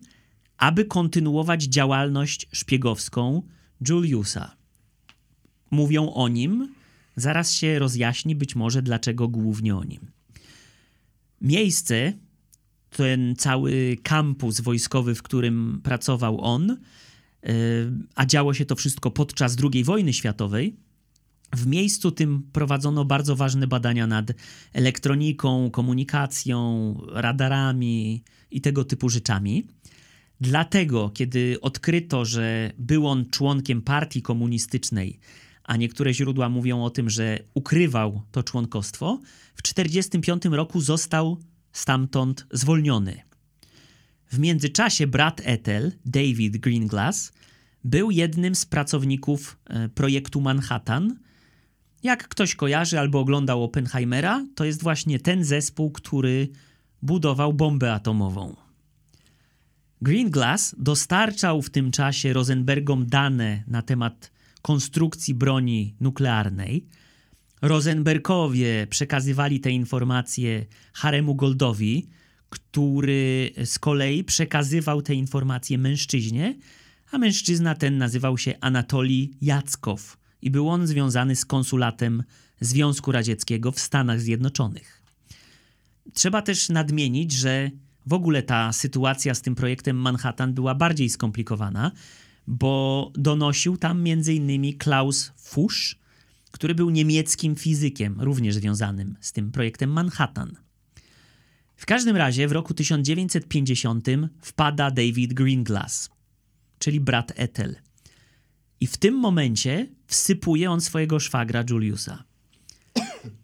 aby 0.56 0.84
kontynuować 0.84 1.62
działalność 1.62 2.46
szpiegowską 2.52 3.42
Juliusa. 3.88 4.56
Mówią 5.70 6.12
o 6.12 6.28
nim, 6.28 6.74
zaraz 7.16 7.52
się 7.52 7.78
rozjaśni 7.78 8.34
być 8.36 8.56
może 8.56 8.82
dlaczego 8.82 9.28
głównie 9.28 9.76
o 9.76 9.84
nim. 9.84 10.10
Miejsce, 11.40 12.12
ten 12.90 13.36
cały 13.36 13.96
kampus 14.02 14.60
wojskowy, 14.60 15.14
w 15.14 15.22
którym 15.22 15.80
pracował 15.82 16.40
on, 16.40 16.68
yy, 17.42 17.50
a 18.14 18.26
działo 18.26 18.54
się 18.54 18.66
to 18.66 18.76
wszystko 18.76 19.10
podczas 19.10 19.56
II 19.72 19.84
wojny 19.84 20.12
światowej, 20.12 20.76
w 21.52 21.66
miejscu 21.66 22.10
tym 22.10 22.42
prowadzono 22.52 23.04
bardzo 23.04 23.36
ważne 23.36 23.66
badania 23.66 24.06
nad 24.06 24.32
elektroniką, 24.72 25.70
komunikacją, 25.70 26.94
radarami 27.12 28.22
i 28.50 28.60
tego 28.60 28.84
typu 28.84 29.08
rzeczami. 29.08 29.66
Dlatego, 30.40 31.10
kiedy 31.10 31.58
odkryto, 31.60 32.24
że 32.24 32.72
był 32.78 33.06
on 33.06 33.30
członkiem 33.30 33.82
partii 33.82 34.22
komunistycznej, 34.22 35.18
a 35.64 35.76
niektóre 35.76 36.14
źródła 36.14 36.48
mówią 36.48 36.84
o 36.84 36.90
tym, 36.90 37.10
że 37.10 37.38
ukrywał 37.54 38.22
to 38.32 38.42
członkostwo, 38.42 39.20
w 39.54 39.62
1945 39.62 40.44
roku 40.56 40.80
został 40.80 41.38
stamtąd 41.72 42.46
zwolniony. 42.50 43.22
W 44.32 44.38
międzyczasie 44.38 45.06
brat 45.06 45.40
Ethel, 45.44 45.92
David 46.06 46.56
Greenglass, 46.56 47.32
był 47.84 48.10
jednym 48.10 48.54
z 48.54 48.66
pracowników 48.66 49.58
e, 49.66 49.88
projektu 49.88 50.40
Manhattan. 50.40 51.18
Jak 52.04 52.28
ktoś 52.28 52.54
kojarzy 52.54 53.00
albo 53.00 53.20
oglądał 53.20 53.64
Oppenheimera, 53.64 54.46
to 54.54 54.64
jest 54.64 54.82
właśnie 54.82 55.20
ten 55.20 55.44
zespół, 55.44 55.90
który 55.90 56.48
budował 57.02 57.52
bombę 57.52 57.92
atomową. 57.92 58.56
Greenglass 60.02 60.74
dostarczał 60.78 61.62
w 61.62 61.70
tym 61.70 61.90
czasie 61.90 62.32
Rosenbergom 62.32 63.06
dane 63.06 63.62
na 63.66 63.82
temat 63.82 64.32
konstrukcji 64.62 65.34
broni 65.34 65.94
nuklearnej. 66.00 66.86
Rosenbergowie 67.62 68.86
przekazywali 68.90 69.60
te 69.60 69.70
informacje 69.70 70.66
Haremu 70.92 71.34
Goldowi, 71.34 72.08
który 72.50 73.50
z 73.64 73.78
kolei 73.78 74.24
przekazywał 74.24 75.02
te 75.02 75.14
informacje 75.14 75.78
mężczyźnie, 75.78 76.54
a 77.10 77.18
mężczyzna 77.18 77.74
ten 77.74 77.98
nazywał 77.98 78.38
się 78.38 78.54
Anatolij 78.60 79.30
Jackow 79.40 80.23
i 80.44 80.50
był 80.50 80.68
on 80.68 80.86
związany 80.86 81.36
z 81.36 81.44
konsulatem 81.44 82.22
Związku 82.60 83.12
Radzieckiego 83.12 83.72
w 83.72 83.80
Stanach 83.80 84.20
Zjednoczonych. 84.20 85.02
Trzeba 86.14 86.42
też 86.42 86.68
nadmienić, 86.68 87.32
że 87.32 87.70
w 88.06 88.12
ogóle 88.12 88.42
ta 88.42 88.72
sytuacja 88.72 89.34
z 89.34 89.42
tym 89.42 89.54
projektem 89.54 89.96
Manhattan 89.96 90.54
była 90.54 90.74
bardziej 90.74 91.10
skomplikowana, 91.10 91.92
bo 92.46 93.12
donosił 93.14 93.76
tam 93.76 94.04
m.in. 94.06 94.78
Klaus 94.78 95.32
Fuchs, 95.36 95.94
który 96.50 96.74
był 96.74 96.90
niemieckim 96.90 97.56
fizykiem, 97.56 98.20
również 98.20 98.54
związanym 98.54 99.16
z 99.20 99.32
tym 99.32 99.52
projektem 99.52 99.90
Manhattan. 99.90 100.56
W 101.76 101.86
każdym 101.86 102.16
razie 102.16 102.48
w 102.48 102.52
roku 102.52 102.74
1950 102.74 104.08
wpada 104.40 104.90
David 104.90 105.34
Greenglass, 105.34 106.10
czyli 106.78 107.00
brat 107.00 107.32
Ethel. 107.36 107.76
I 108.80 108.86
w 108.86 108.96
tym 108.96 109.14
momencie 109.14 109.86
wsypuje 110.14 110.70
on 110.70 110.80
swojego 110.80 111.20
szwagra 111.20 111.64
Juliusa. 111.70 112.24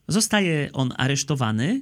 Zostaje 0.09 0.71
on 0.73 0.93
aresztowany. 0.97 1.81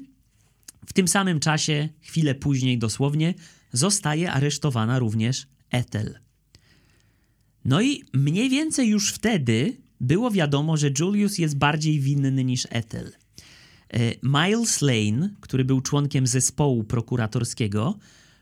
W 0.86 0.92
tym 0.92 1.08
samym 1.08 1.40
czasie, 1.40 1.88
chwilę 2.00 2.34
później 2.34 2.78
dosłownie, 2.78 3.34
zostaje 3.72 4.32
aresztowana 4.32 4.98
również 4.98 5.46
Ethel. 5.70 6.18
No 7.64 7.80
i 7.80 8.04
mniej 8.14 8.48
więcej 8.48 8.88
już 8.88 9.12
wtedy 9.12 9.76
było 10.00 10.30
wiadomo, 10.30 10.76
że 10.76 10.90
Julius 10.98 11.38
jest 11.38 11.58
bardziej 11.58 12.00
winny 12.00 12.44
niż 12.44 12.66
Ethel. 12.70 13.12
E, 13.12 13.98
Miles 14.22 14.82
Lane, 14.82 15.30
który 15.40 15.64
był 15.64 15.80
członkiem 15.80 16.26
zespołu 16.26 16.84
prokuratorskiego, 16.84 17.98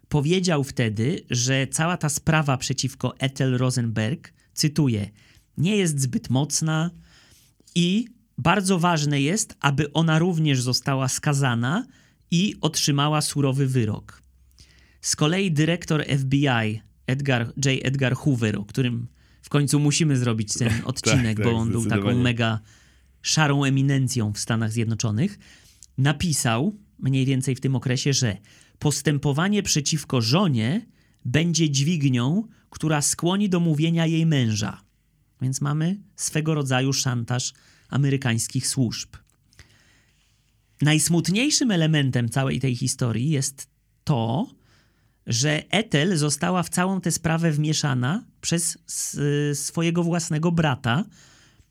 powiedział 0.09 0.65
wtedy, 0.65 1.25
że 1.31 1.67
cała 1.67 1.97
ta 1.97 2.09
sprawa 2.09 2.57
przeciwko 2.57 3.19
Ethel 3.19 3.59
Rosenberg, 3.59 4.33
cytuję, 4.55 5.11
nie 5.59 5.77
jest 5.77 6.01
zbyt 6.01 6.31
mocna 6.31 6.90
i 7.75 8.09
bardzo 8.38 8.79
ważne 8.79 9.21
jest, 9.21 9.57
aby 9.61 9.92
ona 9.92 10.19
również 10.19 10.61
została 10.61 11.09
skazana 11.09 11.87
i 12.31 12.55
otrzymała 12.61 13.21
surowy 13.21 13.66
wyrok. 13.66 14.23
Z 15.01 15.16
kolei 15.16 15.53
dyrektor 15.53 16.05
FBI 16.19 16.81
Edgar, 17.07 17.47
J. 17.47 17.81
Edgar 17.83 18.14
Hoover, 18.14 18.57
o 18.57 18.64
którym 18.64 19.07
w 19.42 19.49
końcu 19.49 19.81
musimy 19.81 20.16
zrobić 20.16 20.55
ten 20.55 20.73
odcinek, 20.85 21.37
tak, 21.37 21.47
bo 21.47 21.53
on 21.53 21.71
był 21.71 21.87
taką 21.87 22.16
mega 22.19 22.61
szarą 23.23 23.64
eminencją 23.64 24.33
w 24.33 24.38
Stanach 24.38 24.73
Zjednoczonych, 24.73 25.38
napisał 25.99 26.77
mniej 26.99 27.27
więcej 27.27 27.55
w 27.55 27.61
tym 27.61 27.77
okresie, 27.77 28.12
że 28.12 28.37
postępowanie 28.79 29.62
przeciwko 29.62 30.21
żonie 30.21 30.87
będzie 31.25 31.71
dźwignią, 31.71 32.49
która 32.71 33.03
skłoni 33.03 33.49
do 33.49 33.61
mówienia 33.61 34.07
jej 34.07 34.27
męża. 34.27 34.86
Więc 35.42 35.61
mamy 35.61 35.96
swego 36.16 36.55
rodzaju 36.55 36.92
szantaż 36.92 37.53
amerykańskich 37.88 38.66
służb. 38.66 39.16
najsmutniejszym 40.83 41.70
elementem 41.70 42.29
całej 42.29 42.61
tej 42.61 42.77
historii 42.77 43.31
jest 43.31 43.68
to, 44.05 44.46
że 45.27 45.70
Ethel 45.70 46.16
została 46.16 46.62
w 46.62 46.68
całą 46.68 47.01
tę 47.01 47.11
sprawę 47.12 47.53
wmieszana 47.53 48.25
przez 48.40 48.79
swojego 49.55 50.03
własnego 50.03 50.53
brata, 50.53 51.05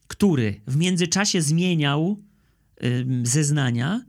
który 0.07 0.61
w 0.67 0.75
międzyczasie 0.75 1.41
zmieniał 1.41 2.23
zeznania 3.23 4.05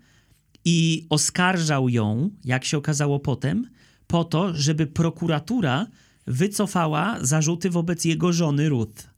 i 0.65 1.07
oskarżał 1.11 1.89
ją, 1.89 2.31
jak 2.45 2.65
się 2.65 2.79
okazało 2.79 3.21
potem, 3.21 3.71
po 4.07 4.25
to, 4.25 4.55
żeby 4.55 4.87
prokuratura 4.87 5.87
wycofała 6.27 7.19
zarzuty 7.21 7.71
wobec 7.71 8.05
jego 8.05 8.33
żony 8.33 8.69
Ruth. 8.69 9.16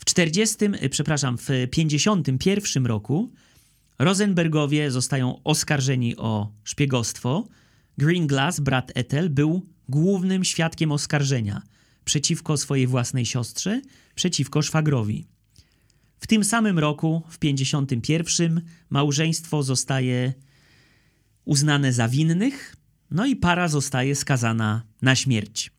W 0.00 0.04
40, 0.04 0.56
przepraszam, 0.90 1.38
w 1.38 1.48
51 1.70 2.86
roku 2.86 3.32
Rosenbergowie 3.98 4.90
zostają 4.90 5.42
oskarżeni 5.42 6.16
o 6.16 6.52
szpiegostwo. 6.64 7.48
Greenglass, 7.98 8.60
brat 8.60 8.92
Ethel, 8.94 9.30
był 9.30 9.66
głównym 9.88 10.44
świadkiem 10.44 10.92
oskarżenia 10.92 11.62
przeciwko 12.04 12.56
swojej 12.56 12.86
własnej 12.86 13.26
siostrze, 13.26 13.80
przeciwko 14.14 14.62
szwagrowi. 14.62 15.26
W 16.20 16.26
tym 16.26 16.44
samym 16.44 16.78
roku, 16.78 17.22
w 17.28 17.38
51, 17.38 18.60
małżeństwo 18.90 19.62
zostaje 19.62 20.32
uznane 21.44 21.92
za 21.92 22.08
winnych, 22.08 22.76
no 23.10 23.26
i 23.26 23.36
para 23.36 23.68
zostaje 23.68 24.14
skazana 24.16 24.82
na 25.02 25.14
śmierć. 25.14 25.70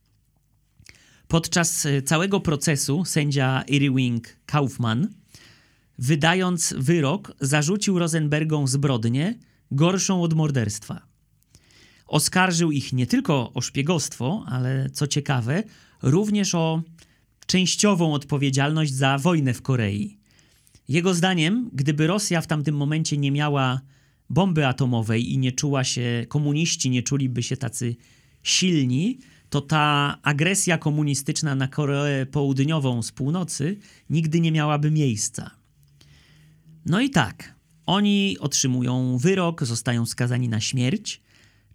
Podczas 1.32 1.86
e, 1.86 2.02
całego 2.02 2.40
procesu 2.40 3.06
sędzia 3.06 3.64
Irwing 3.68 4.38
Kaufman, 4.46 5.08
wydając 5.98 6.74
wyrok, 6.78 7.34
zarzucił 7.42 8.00
Rosenbergom 8.00 8.68
zbrodnię 8.68 9.40
gorszą 9.72 10.22
od 10.22 10.34
morderstwa. 10.34 11.02
Oskarżył 12.08 12.72
ich 12.72 12.94
nie 12.94 13.08
tylko 13.08 13.54
o 13.54 13.62
szpiegostwo, 13.62 14.44
ale 14.48 14.90
co 14.90 15.08
ciekawe, 15.08 15.64
również 16.02 16.56
o 16.56 16.82
częściową 17.46 18.14
odpowiedzialność 18.14 18.94
za 18.94 19.18
wojnę 19.18 19.54
w 19.54 19.62
Korei. 19.62 20.18
Jego 20.88 21.14
zdaniem, 21.14 21.70
gdyby 21.74 22.08
Rosja 22.08 22.42
w 22.42 22.48
tamtym 22.48 22.76
momencie 22.76 23.18
nie 23.18 23.32
miała 23.32 23.82
bomby 24.30 24.68
atomowej 24.68 25.32
i 25.34 25.38
nie 25.38 25.52
czuła 25.52 25.84
się, 25.84 26.26
komuniści 26.30 26.90
nie 26.90 27.04
czuliby 27.04 27.44
się 27.44 27.58
tacy 27.58 27.96
silni, 28.44 29.20
to 29.52 29.62
ta 29.62 30.18
agresja 30.24 30.78
komunistyczna 30.78 31.56
na 31.56 31.68
Koreę 31.68 32.26
Południową 32.26 33.04
z 33.04 33.12
północy 33.12 33.78
nigdy 34.10 34.40
nie 34.40 34.52
miałaby 34.52 34.92
miejsca. 34.92 35.52
No 36.86 37.02
i 37.02 37.10
tak, 37.10 37.56
oni 37.86 38.38
otrzymują 38.40 39.18
wyrok, 39.18 39.64
zostają 39.64 40.06
skazani 40.06 40.50
na 40.50 40.60
śmierć. 40.60 41.22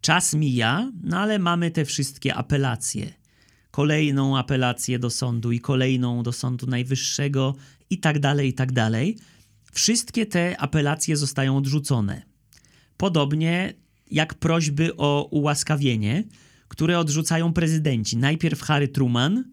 Czas 0.01 0.35
mija, 0.35 0.93
no 1.03 1.19
ale 1.19 1.39
mamy 1.39 1.71
te 1.71 1.85
wszystkie 1.85 2.35
apelacje. 2.35 3.13
Kolejną 3.71 4.39
apelację 4.39 4.99
do 4.99 5.11
sądu 5.11 5.53
i 5.53 5.61
kolejną 5.61 6.23
do 6.23 6.33
Sądu 6.33 6.67
Najwyższego 6.67 7.55
i 7.91 7.99
tak 7.99 8.19
dalej, 8.19 8.49
i 8.49 8.53
tak 8.53 8.73
dalej. 8.73 9.17
Wszystkie 9.73 10.27
te 10.27 10.61
apelacje 10.61 11.17
zostają 11.17 11.57
odrzucone. 11.57 12.23
Podobnie 12.97 13.75
jak 14.11 14.35
prośby 14.35 14.97
o 14.97 15.29
ułaskawienie, 15.31 16.25
które 16.77 16.99
odrzucają 16.99 17.53
prezydenci. 17.53 18.17
Najpierw 18.17 18.61
Harry 18.61 18.89
Truman, 18.89 19.45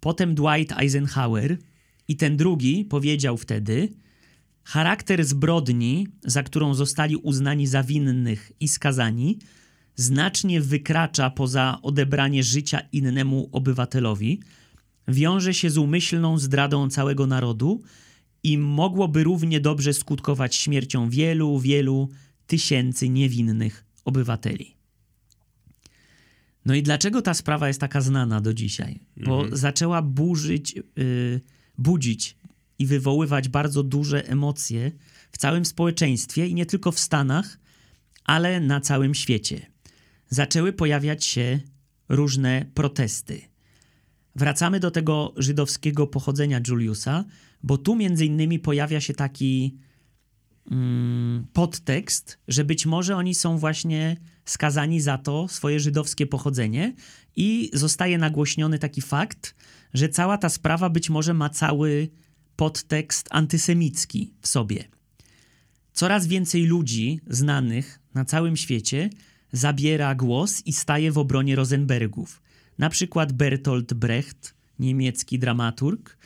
potem 0.00 0.34
Dwight 0.34 0.72
Eisenhower 0.72 1.58
i 2.08 2.16
ten 2.16 2.36
drugi 2.36 2.84
powiedział 2.84 3.36
wtedy: 3.36 3.88
Charakter 4.64 5.24
zbrodni, 5.24 6.06
za 6.22 6.42
którą 6.42 6.74
zostali 6.74 7.16
uznani 7.16 7.66
za 7.66 7.82
winnych 7.82 8.52
i 8.60 8.68
skazani, 8.68 9.38
znacznie 9.96 10.60
wykracza 10.60 11.30
poza 11.30 11.78
odebranie 11.82 12.42
życia 12.42 12.80
innemu 12.92 13.48
obywatelowi, 13.52 14.40
wiąże 15.08 15.54
się 15.54 15.70
z 15.70 15.78
umyślną 15.78 16.38
zdradą 16.38 16.90
całego 16.90 17.26
narodu 17.26 17.82
i 18.42 18.58
mogłoby 18.58 19.24
równie 19.24 19.60
dobrze 19.60 19.92
skutkować 19.94 20.56
śmiercią 20.56 21.10
wielu, 21.10 21.58
wielu 21.58 22.08
tysięcy 22.46 23.08
niewinnych 23.08 23.84
obywateli. 24.04 24.77
No 26.68 26.74
i 26.74 26.82
dlaczego 26.82 27.22
ta 27.22 27.34
sprawa 27.34 27.68
jest 27.68 27.80
taka 27.80 28.00
znana 28.00 28.40
do 28.40 28.54
dzisiaj? 28.54 29.00
Bo 29.16 29.40
mhm. 29.40 29.56
zaczęła 29.56 30.02
burzyć, 30.02 30.74
yy, 30.96 31.40
budzić 31.78 32.36
i 32.78 32.86
wywoływać 32.86 33.48
bardzo 33.48 33.82
duże 33.82 34.28
emocje 34.28 34.92
w 35.32 35.38
całym 35.38 35.64
społeczeństwie 35.64 36.46
i 36.46 36.54
nie 36.54 36.66
tylko 36.66 36.92
w 36.92 36.98
Stanach, 36.98 37.58
ale 38.24 38.60
na 38.60 38.80
całym 38.80 39.14
świecie. 39.14 39.66
Zaczęły 40.28 40.72
pojawiać 40.72 41.24
się 41.24 41.60
różne 42.08 42.64
protesty. 42.74 43.40
Wracamy 44.36 44.80
do 44.80 44.90
tego 44.90 45.34
żydowskiego 45.36 46.06
pochodzenia 46.06 46.60
Juliusa, 46.68 47.24
bo 47.62 47.78
tu 47.78 47.96
między 47.96 48.26
innymi 48.26 48.58
pojawia 48.58 49.00
się 49.00 49.14
taki 49.14 49.78
mm, 50.70 51.46
podtekst, 51.52 52.38
że 52.48 52.64
być 52.64 52.86
może 52.86 53.16
oni 53.16 53.34
są 53.34 53.58
właśnie 53.58 54.16
skazani 54.50 55.00
za 55.00 55.18
to 55.18 55.48
swoje 55.48 55.80
żydowskie 55.80 56.26
pochodzenie 56.26 56.94
i 57.36 57.70
zostaje 57.72 58.18
nagłośniony 58.18 58.78
taki 58.78 59.00
fakt, 59.00 59.54
że 59.94 60.08
cała 60.08 60.38
ta 60.38 60.48
sprawa 60.48 60.90
być 60.90 61.10
może 61.10 61.34
ma 61.34 61.50
cały 61.50 62.08
podtekst 62.56 63.28
antysemicki 63.30 64.34
w 64.40 64.48
sobie. 64.48 64.84
Coraz 65.92 66.26
więcej 66.26 66.64
ludzi 66.64 67.20
znanych 67.26 68.00
na 68.14 68.24
całym 68.24 68.56
świecie 68.56 69.10
zabiera 69.52 70.14
głos 70.14 70.62
i 70.66 70.72
staje 70.72 71.12
w 71.12 71.18
obronie 71.18 71.56
Rosenbergów. 71.56 72.42
Na 72.78 72.90
przykład 72.90 73.32
Bertolt 73.32 73.94
Brecht, 73.94 74.54
niemiecki 74.78 75.38
dramaturg, 75.38 76.18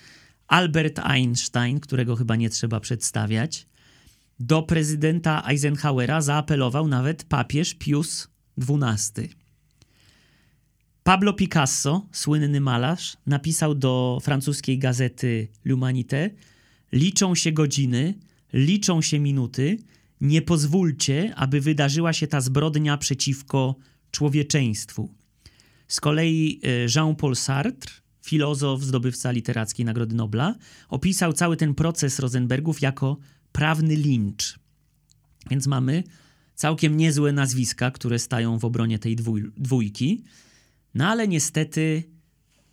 Albert 0.46 0.98
Einstein, 0.98 1.80
którego 1.80 2.16
chyba 2.16 2.36
nie 2.36 2.50
trzeba 2.50 2.80
przedstawiać, 2.80 3.66
do 4.40 4.62
prezydenta 4.62 5.42
Eisenhowera 5.48 6.20
zaapelował 6.20 6.88
nawet 6.88 7.24
papież 7.24 7.74
Pius 7.74 8.28
XII. 8.58 9.28
Pablo 11.02 11.32
Picasso, 11.32 12.06
słynny 12.12 12.60
malarz, 12.60 13.16
napisał 13.26 13.74
do 13.74 14.18
francuskiej 14.22 14.78
gazety 14.78 15.48
L'Humanité: 15.66 16.30
Liczą 16.92 17.34
się 17.34 17.52
godziny, 17.52 18.14
liczą 18.52 19.02
się 19.02 19.18
minuty, 19.18 19.78
nie 20.20 20.42
pozwólcie, 20.42 21.34
aby 21.36 21.60
wydarzyła 21.60 22.12
się 22.12 22.26
ta 22.26 22.40
zbrodnia 22.40 22.96
przeciwko 22.96 23.76
człowieczeństwu. 24.10 25.14
Z 25.88 26.00
kolei 26.00 26.60
e, 26.62 26.68
Jean-Paul 26.96 27.36
Sartre, 27.36 27.92
filozof, 28.24 28.82
zdobywca 28.82 29.30
literackiej 29.30 29.86
Nagrody 29.86 30.14
Nobla, 30.14 30.54
opisał 30.88 31.32
cały 31.32 31.56
ten 31.56 31.74
proces 31.74 32.18
Rosenbergów 32.18 32.82
jako 32.82 33.16
prawny 33.52 33.96
lincz. 33.96 34.58
Więc 35.50 35.66
mamy 35.66 36.04
całkiem 36.54 36.96
niezłe 36.96 37.32
nazwiska, 37.32 37.90
które 37.90 38.18
stają 38.18 38.58
w 38.58 38.64
obronie 38.64 38.98
tej 38.98 39.16
dwójki. 39.56 40.24
No 40.94 41.08
ale 41.08 41.28
niestety, 41.28 42.02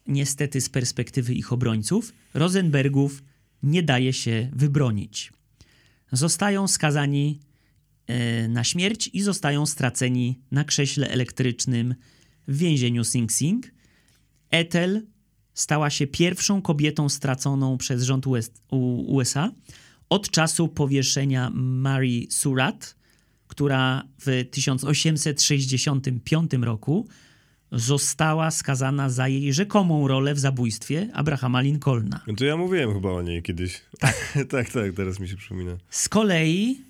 niestety 0.08 0.62
z 0.62 0.70
perspektywy 0.70 1.34
ich 1.34 1.54
obrońców, 1.54 2.13
Rosenbergów 2.34 3.24
nie 3.63 3.84
daje 3.84 4.13
się 4.13 4.50
wybronić. 4.54 5.32
Zostają 6.12 6.68
skazani 6.68 7.39
e, 8.08 8.48
na 8.48 8.63
śmierć 8.63 9.10
i 9.13 9.22
zostają 9.22 9.65
straceni 9.65 10.39
na 10.52 10.63
krześle 10.63 11.10
elektrycznym 11.10 11.96
w 12.48 12.58
więzieniu 12.58 13.04
Sing 13.04 13.32
Sing. 13.32 13.72
Ethel 14.50 15.06
stała 15.54 15.89
się 15.89 16.08
pierwszą 16.08 16.62
kobietą 16.62 17.10
straconą 17.10 17.78
przez 17.78 18.04
rząd 18.04 18.26
USA 19.08 19.52
od 20.10 20.30
czasu 20.30 20.67
powieszenia 20.67 21.52
Mary 21.54 22.28
Surratt, 22.30 22.95
która 23.48 24.04
w 24.19 24.45
1865 24.52 26.52
roku 26.62 27.08
została 27.72 28.52
skazana 28.52 29.10
za 29.10 29.28
jej 29.28 29.54
rzekomą 29.54 30.08
rolę 30.08 30.34
w 30.34 30.39
zabójstwie 30.39 31.10
Abrahama 31.13 31.62
Lincolna. 31.62 32.22
No 32.28 32.34
to 32.34 32.45
ja 32.45 32.58
mówiłem 32.58 32.93
chyba 32.93 33.12
o 33.12 33.22
niej 33.22 33.43
kiedyś. 33.43 33.82
Tak, 34.00 34.34
tak, 34.52 34.69
tak, 34.69 34.93
teraz 34.95 35.19
mi 35.19 35.28
się 35.28 35.36
przypomina. 35.36 35.78
Z 35.89 36.10
kolei, 36.10 36.82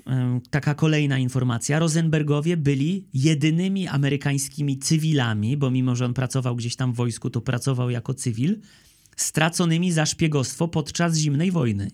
taka 0.49 0.75
kolejna 0.75 1.17
informacja, 1.17 1.79
Rosenbergowie 1.79 2.58
byli 2.58 3.08
jedynymi 3.13 3.88
amerykańskimi 3.88 4.77
cywilami, 4.77 5.58
bo 5.58 5.71
mimo, 5.71 5.95
że 5.95 6.05
on 6.05 6.13
pracował 6.13 6.55
gdzieś 6.55 6.75
tam 6.75 6.93
w 6.93 6.95
wojsku, 6.95 7.29
to 7.29 7.41
pracował 7.41 7.89
jako 7.89 8.13
cywil, 8.13 8.60
straconymi 9.15 9.91
za 9.91 10.05
szpiegostwo 10.05 10.67
podczas 10.67 11.17
zimnej 11.17 11.51
wojny. 11.51 11.91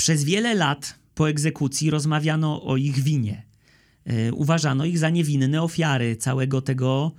Przez 0.00 0.24
wiele 0.24 0.54
lat 0.54 0.98
po 1.14 1.28
egzekucji 1.28 1.90
rozmawiano 1.90 2.62
o 2.62 2.76
ich 2.76 2.98
winie. 2.98 3.46
E, 4.04 4.32
uważano 4.32 4.84
ich 4.84 4.98
za 4.98 5.10
niewinne 5.10 5.62
ofiary 5.62 6.16
całego 6.16 6.62
tego 6.62 7.12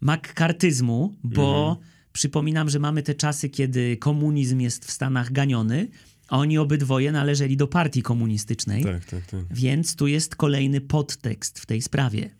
makkartyzmu, 0.00 1.14
bo 1.24 1.68
mhm. 1.68 1.86
przypominam, 2.12 2.70
że 2.70 2.78
mamy 2.78 3.02
te 3.02 3.14
czasy, 3.14 3.48
kiedy 3.48 3.96
komunizm 3.96 4.60
jest 4.60 4.84
w 4.84 4.90
Stanach 4.90 5.32
ganiony, 5.32 5.88
A 6.28 6.38
oni 6.38 6.58
obydwoje 6.58 7.12
należeli 7.12 7.56
do 7.56 7.66
partii 7.66 8.02
komunistycznej. 8.02 8.84
Tak, 8.84 9.04
tak, 9.04 9.26
tak. 9.26 9.44
Więc 9.50 9.96
tu 9.96 10.06
jest 10.06 10.36
kolejny 10.36 10.80
podtekst 10.80 11.58
w 11.58 11.66
tej 11.66 11.82
sprawie. 11.82 12.30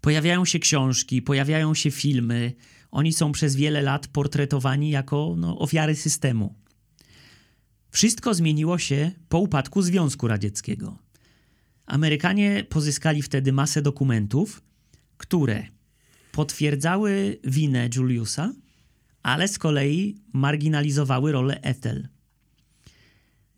Pojawiają 0.00 0.44
się 0.44 0.58
książki, 0.58 1.22
pojawiają 1.22 1.74
się 1.74 1.90
filmy. 1.90 2.52
Oni 2.90 3.12
są 3.12 3.32
przez 3.32 3.56
wiele 3.56 3.82
lat 3.82 4.06
portretowani 4.06 4.90
jako 4.90 5.34
no, 5.38 5.58
ofiary 5.58 5.94
systemu. 5.94 6.54
Wszystko 7.98 8.34
zmieniło 8.34 8.78
się 8.78 9.10
po 9.28 9.38
upadku 9.38 9.82
Związku 9.82 10.28
Radzieckiego. 10.28 10.98
Amerykanie 11.86 12.64
pozyskali 12.68 13.22
wtedy 13.22 13.52
masę 13.52 13.82
dokumentów, 13.82 14.62
które 15.16 15.66
potwierdzały 16.32 17.38
winę 17.44 17.88
Juliusa, 17.96 18.52
ale 19.22 19.48
z 19.48 19.58
kolei 19.58 20.16
marginalizowały 20.32 21.32
rolę 21.32 21.60
Ethel. 21.62 22.08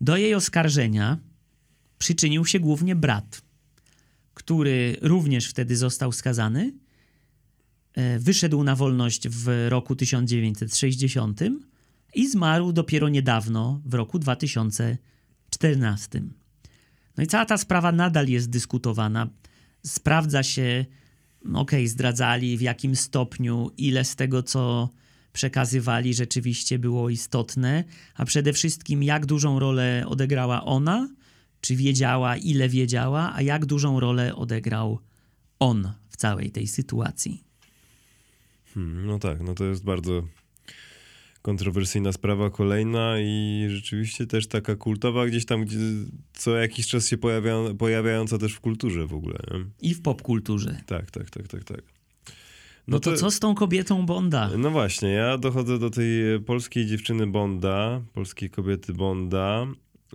Do 0.01 0.17
jej 0.17 0.35
oskarżenia 0.35 1.17
przyczynił 1.97 2.45
się 2.45 2.59
głównie 2.59 2.95
brat, 2.95 3.41
który 4.33 4.97
również 5.01 5.49
wtedy 5.49 5.77
został 5.77 6.11
skazany. 6.11 6.73
E, 7.93 8.19
wyszedł 8.19 8.63
na 8.63 8.75
wolność 8.75 9.29
w 9.29 9.67
roku 9.69 9.95
1960 9.95 11.41
i 12.13 12.29
zmarł 12.29 12.71
dopiero 12.71 13.09
niedawno, 13.09 13.81
w 13.85 13.93
roku 13.93 14.19
2014. 14.19 16.21
No 17.17 17.23
i 17.23 17.27
cała 17.27 17.45
ta 17.45 17.57
sprawa 17.57 17.91
nadal 17.91 18.27
jest 18.27 18.49
dyskutowana. 18.49 19.29
Sprawdza 19.85 20.43
się, 20.43 20.85
no 21.45 21.59
okay, 21.59 21.87
zdradzali 21.87 22.57
w 22.57 22.61
jakim 22.61 22.95
stopniu, 22.95 23.71
ile 23.77 24.05
z 24.05 24.15
tego, 24.15 24.43
co 24.43 24.89
przekazywali, 25.33 26.13
rzeczywiście 26.13 26.79
było 26.79 27.09
istotne, 27.09 27.83
a 28.15 28.25
przede 28.25 28.53
wszystkim 28.53 29.03
jak 29.03 29.25
dużą 29.25 29.59
rolę 29.59 30.03
odegrała 30.07 30.65
ona, 30.65 31.09
czy 31.61 31.75
wiedziała, 31.75 32.37
ile 32.37 32.69
wiedziała, 32.69 33.33
a 33.35 33.41
jak 33.41 33.65
dużą 33.65 33.99
rolę 33.99 34.35
odegrał 34.35 34.99
on 35.59 35.91
w 36.09 36.17
całej 36.17 36.51
tej 36.51 36.67
sytuacji. 36.67 37.43
Hmm, 38.73 39.05
no 39.05 39.19
tak, 39.19 39.41
no 39.41 39.53
to 39.53 39.65
jest 39.65 39.83
bardzo 39.83 40.23
kontrowersyjna 41.41 42.11
sprawa 42.11 42.49
kolejna 42.49 43.15
i 43.19 43.65
rzeczywiście 43.69 44.27
też 44.27 44.47
taka 44.47 44.75
kultowa 44.75 45.25
gdzieś 45.25 45.45
tam, 45.45 45.65
gdzie 45.65 45.77
co 46.33 46.57
jakiś 46.57 46.87
czas 46.87 47.07
się 47.07 47.17
pojawia, 47.17 47.55
pojawiająca 47.77 48.37
też 48.37 48.53
w 48.53 48.59
kulturze 48.59 49.07
w 49.07 49.13
ogóle. 49.13 49.37
Nie? 49.51 49.89
I 49.89 49.93
w 49.93 50.01
popkulturze. 50.01 50.81
Tak, 50.85 51.11
tak, 51.11 51.29
tak, 51.29 51.47
tak, 51.47 51.63
tak. 51.63 51.81
No, 52.87 52.95
no 52.95 52.99
to, 52.99 53.11
to, 53.11 53.17
co 53.17 53.31
z 53.31 53.39
tą 53.39 53.55
kobietą 53.55 54.05
Bonda? 54.05 54.49
No 54.57 54.71
właśnie, 54.71 55.09
ja 55.09 55.37
dochodzę 55.37 55.79
do 55.79 55.89
tej 55.89 56.39
polskiej 56.45 56.85
dziewczyny 56.85 57.27
Bonda, 57.27 58.01
polskiej 58.13 58.49
kobiety 58.49 58.93
Bonda. 58.93 59.67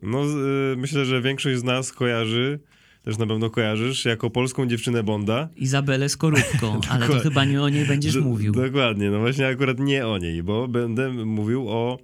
No 0.03 0.25
y, 0.73 0.77
myślę, 0.77 1.05
że 1.05 1.23
większość 1.23 1.59
z 1.59 1.65
nas 1.65 1.93
kojarzy 1.93 2.61
też 3.07 3.19
na 3.19 3.27
pewno 3.27 3.51
kojarzysz, 3.51 4.05
jako 4.05 4.31
polską 4.31 4.67
dziewczynę 4.67 5.03
Bonda. 5.03 5.49
Izabelę 5.57 6.09
Skorupką, 6.09 6.81
ale 6.91 7.09
to 7.09 7.21
chyba 7.21 7.45
nie 7.45 7.63
o 7.63 7.69
niej 7.69 7.87
będziesz 7.87 8.17
mówił. 8.17 8.53
Dokładnie, 8.53 9.11
no 9.11 9.19
właśnie 9.19 9.47
akurat 9.47 9.79
nie 9.79 10.07
o 10.07 10.19
niej, 10.19 10.43
bo 10.43 10.69
będę 10.69 11.11
mówił 11.11 11.69
o 11.69 11.99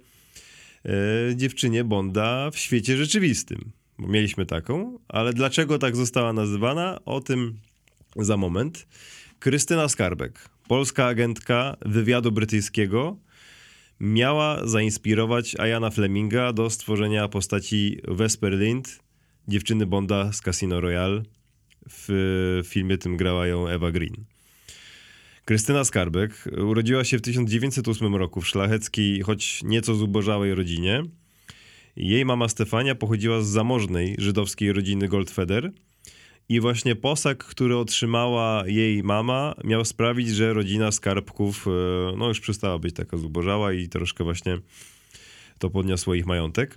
e, 0.85 0.89
dziewczynie 1.35 1.83
Bonda 1.83 2.51
w 2.51 2.57
świecie 2.57 2.97
rzeczywistym. 2.97 3.71
Bo 3.99 4.07
mieliśmy 4.07 4.45
taką, 4.45 4.99
ale 5.07 5.33
dlaczego 5.33 5.79
tak 5.79 5.95
została 5.95 6.33
nazywana? 6.33 6.99
O 7.05 7.21
tym 7.21 7.57
za 8.15 8.37
moment. 8.37 8.87
Krystyna 9.39 9.89
Skarbek, 9.89 10.49
polska 10.67 11.05
agentka 11.05 11.77
wywiadu 11.85 12.31
brytyjskiego, 12.31 13.17
miała 13.99 14.67
zainspirować 14.67 15.59
Ayana 15.59 15.89
Fleminga 15.89 16.53
do 16.53 16.69
stworzenia 16.69 17.27
postaci 17.27 17.97
Vesper 18.07 18.53
Lind, 18.53 19.02
dziewczyny 19.47 19.85
Bonda 19.85 20.33
z 20.33 20.41
Casino 20.41 20.81
Royale. 20.81 21.23
W 21.89 22.61
filmie 22.65 22.97
tym 22.97 23.17
grała 23.17 23.47
ją 23.47 23.67
Eva 23.67 23.91
Green. 23.91 24.25
Krystyna 25.45 25.83
Skarbek 25.83 26.49
urodziła 26.57 27.03
się 27.03 27.17
w 27.17 27.21
1908 27.21 28.15
roku 28.15 28.41
w 28.41 28.47
szlacheckiej, 28.47 29.21
choć 29.21 29.63
nieco 29.63 29.95
zubożałej 29.95 30.55
rodzinie. 30.55 31.03
Jej 31.95 32.25
mama 32.25 32.49
Stefania 32.49 32.95
pochodziła 32.95 33.41
z 33.41 33.47
zamożnej 33.47 34.15
żydowskiej 34.17 34.73
rodziny 34.73 35.07
Goldfeder 35.07 35.71
i 36.49 36.59
właśnie 36.59 36.95
posag, 36.95 37.43
który 37.43 37.77
otrzymała 37.77 38.63
jej 38.67 39.03
mama, 39.03 39.55
miał 39.63 39.85
sprawić, 39.85 40.29
że 40.29 40.53
rodzina 40.53 40.91
Skarbków 40.91 41.67
e, 41.67 41.71
no 42.17 42.27
już 42.27 42.39
przestała 42.39 42.79
być 42.79 42.95
taka 42.95 43.17
zubożała 43.17 43.73
i 43.73 43.89
troszkę 43.89 44.23
właśnie 44.23 44.57
to 45.59 45.69
podniosło 45.69 46.15
ich 46.15 46.25
majątek. 46.25 46.75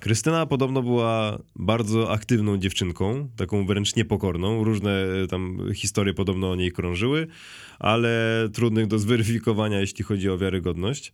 Krystyna 0.00 0.46
podobno 0.46 0.82
była 0.82 1.38
bardzo 1.56 2.12
aktywną 2.12 2.58
dziewczynką, 2.58 3.28
taką 3.36 3.66
wręcz 3.66 3.96
niepokorną. 3.96 4.64
Różne 4.64 5.06
e, 5.22 5.26
tam 5.26 5.58
historie 5.74 6.14
podobno 6.14 6.50
o 6.50 6.56
niej 6.56 6.72
krążyły, 6.72 7.26
ale 7.78 8.48
trudnych 8.52 8.86
do 8.86 8.98
zweryfikowania, 8.98 9.80
jeśli 9.80 10.04
chodzi 10.04 10.30
o 10.30 10.38
wiarygodność. 10.38 11.12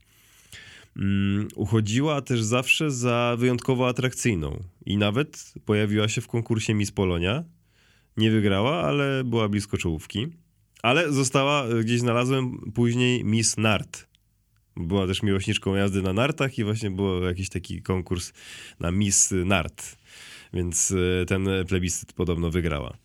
Um, 0.97 1.49
uchodziła 1.55 2.21
też 2.21 2.43
zawsze 2.43 2.91
za 2.91 3.37
wyjątkowo 3.39 3.89
atrakcyjną 3.89 4.63
i 4.87 4.97
nawet 4.97 5.53
pojawiła 5.65 6.09
się 6.09 6.21
w 6.21 6.29
konkursie 6.29 6.75
Miss 6.75 6.91
Polonia. 6.91 7.45
Nie 8.17 8.31
wygrała, 8.31 8.83
ale 8.83 9.25
była 9.25 9.49
blisko 9.49 9.79
czołówki. 9.79 10.27
Ale 10.83 11.13
została, 11.13 11.65
e, 11.65 11.85
gdzieś 11.85 12.01
znalazłem 12.01 12.73
później 12.75 13.25
Miss 13.25 13.57
Nart 13.57 14.12
była 14.77 15.07
też 15.07 15.23
miłośniczką 15.23 15.75
jazdy 15.75 16.03
na 16.03 16.13
nartach 16.13 16.59
i 16.59 16.65
właśnie 16.65 16.91
był 16.91 17.23
jakiś 17.23 17.49
taki 17.49 17.83
konkurs 17.83 18.33
na 18.81 18.91
Miss 18.91 19.35
Nart, 19.45 19.97
więc 20.53 20.95
e, 21.23 21.27
ten 21.27 21.49
plebiscyt 21.69 22.13
podobno 22.13 22.51
wygrała. 22.51 22.97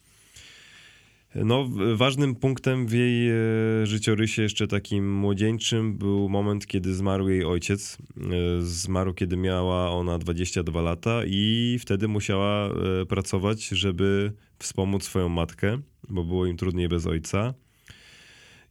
No, 1.36 1.70
ważnym 1.96 2.36
punktem 2.36 2.88
w 2.88 2.92
jej 2.92 3.30
e, 3.30 3.36
życiorysie, 3.84 4.42
jeszcze 4.42 4.68
takim 4.68 5.18
młodzieńczym, 5.18 5.98
był 5.98 6.30
moment, 6.30 6.68
kiedy 6.68 6.94
zmarł 6.94 7.30
jej 7.30 7.46
ojciec. 7.46 7.98
E, 8.18 8.22
zmarł, 8.62 9.14
kiedy 9.14 9.38
miała 9.38 9.90
ona 9.90 10.18
22 10.18 10.82
lata, 10.82 11.22
i 11.26 11.78
wtedy 11.82 12.08
musiała 12.08 12.70
pracować, 13.10 13.68
żeby 13.68 14.32
wspomóc 14.60 15.04
swoją 15.04 15.30
matkę, 15.30 15.82
bo 16.10 16.24
było 16.24 16.46
im 16.46 16.58
trudniej 16.58 16.90
bez 16.90 17.08
ojca 17.08 17.54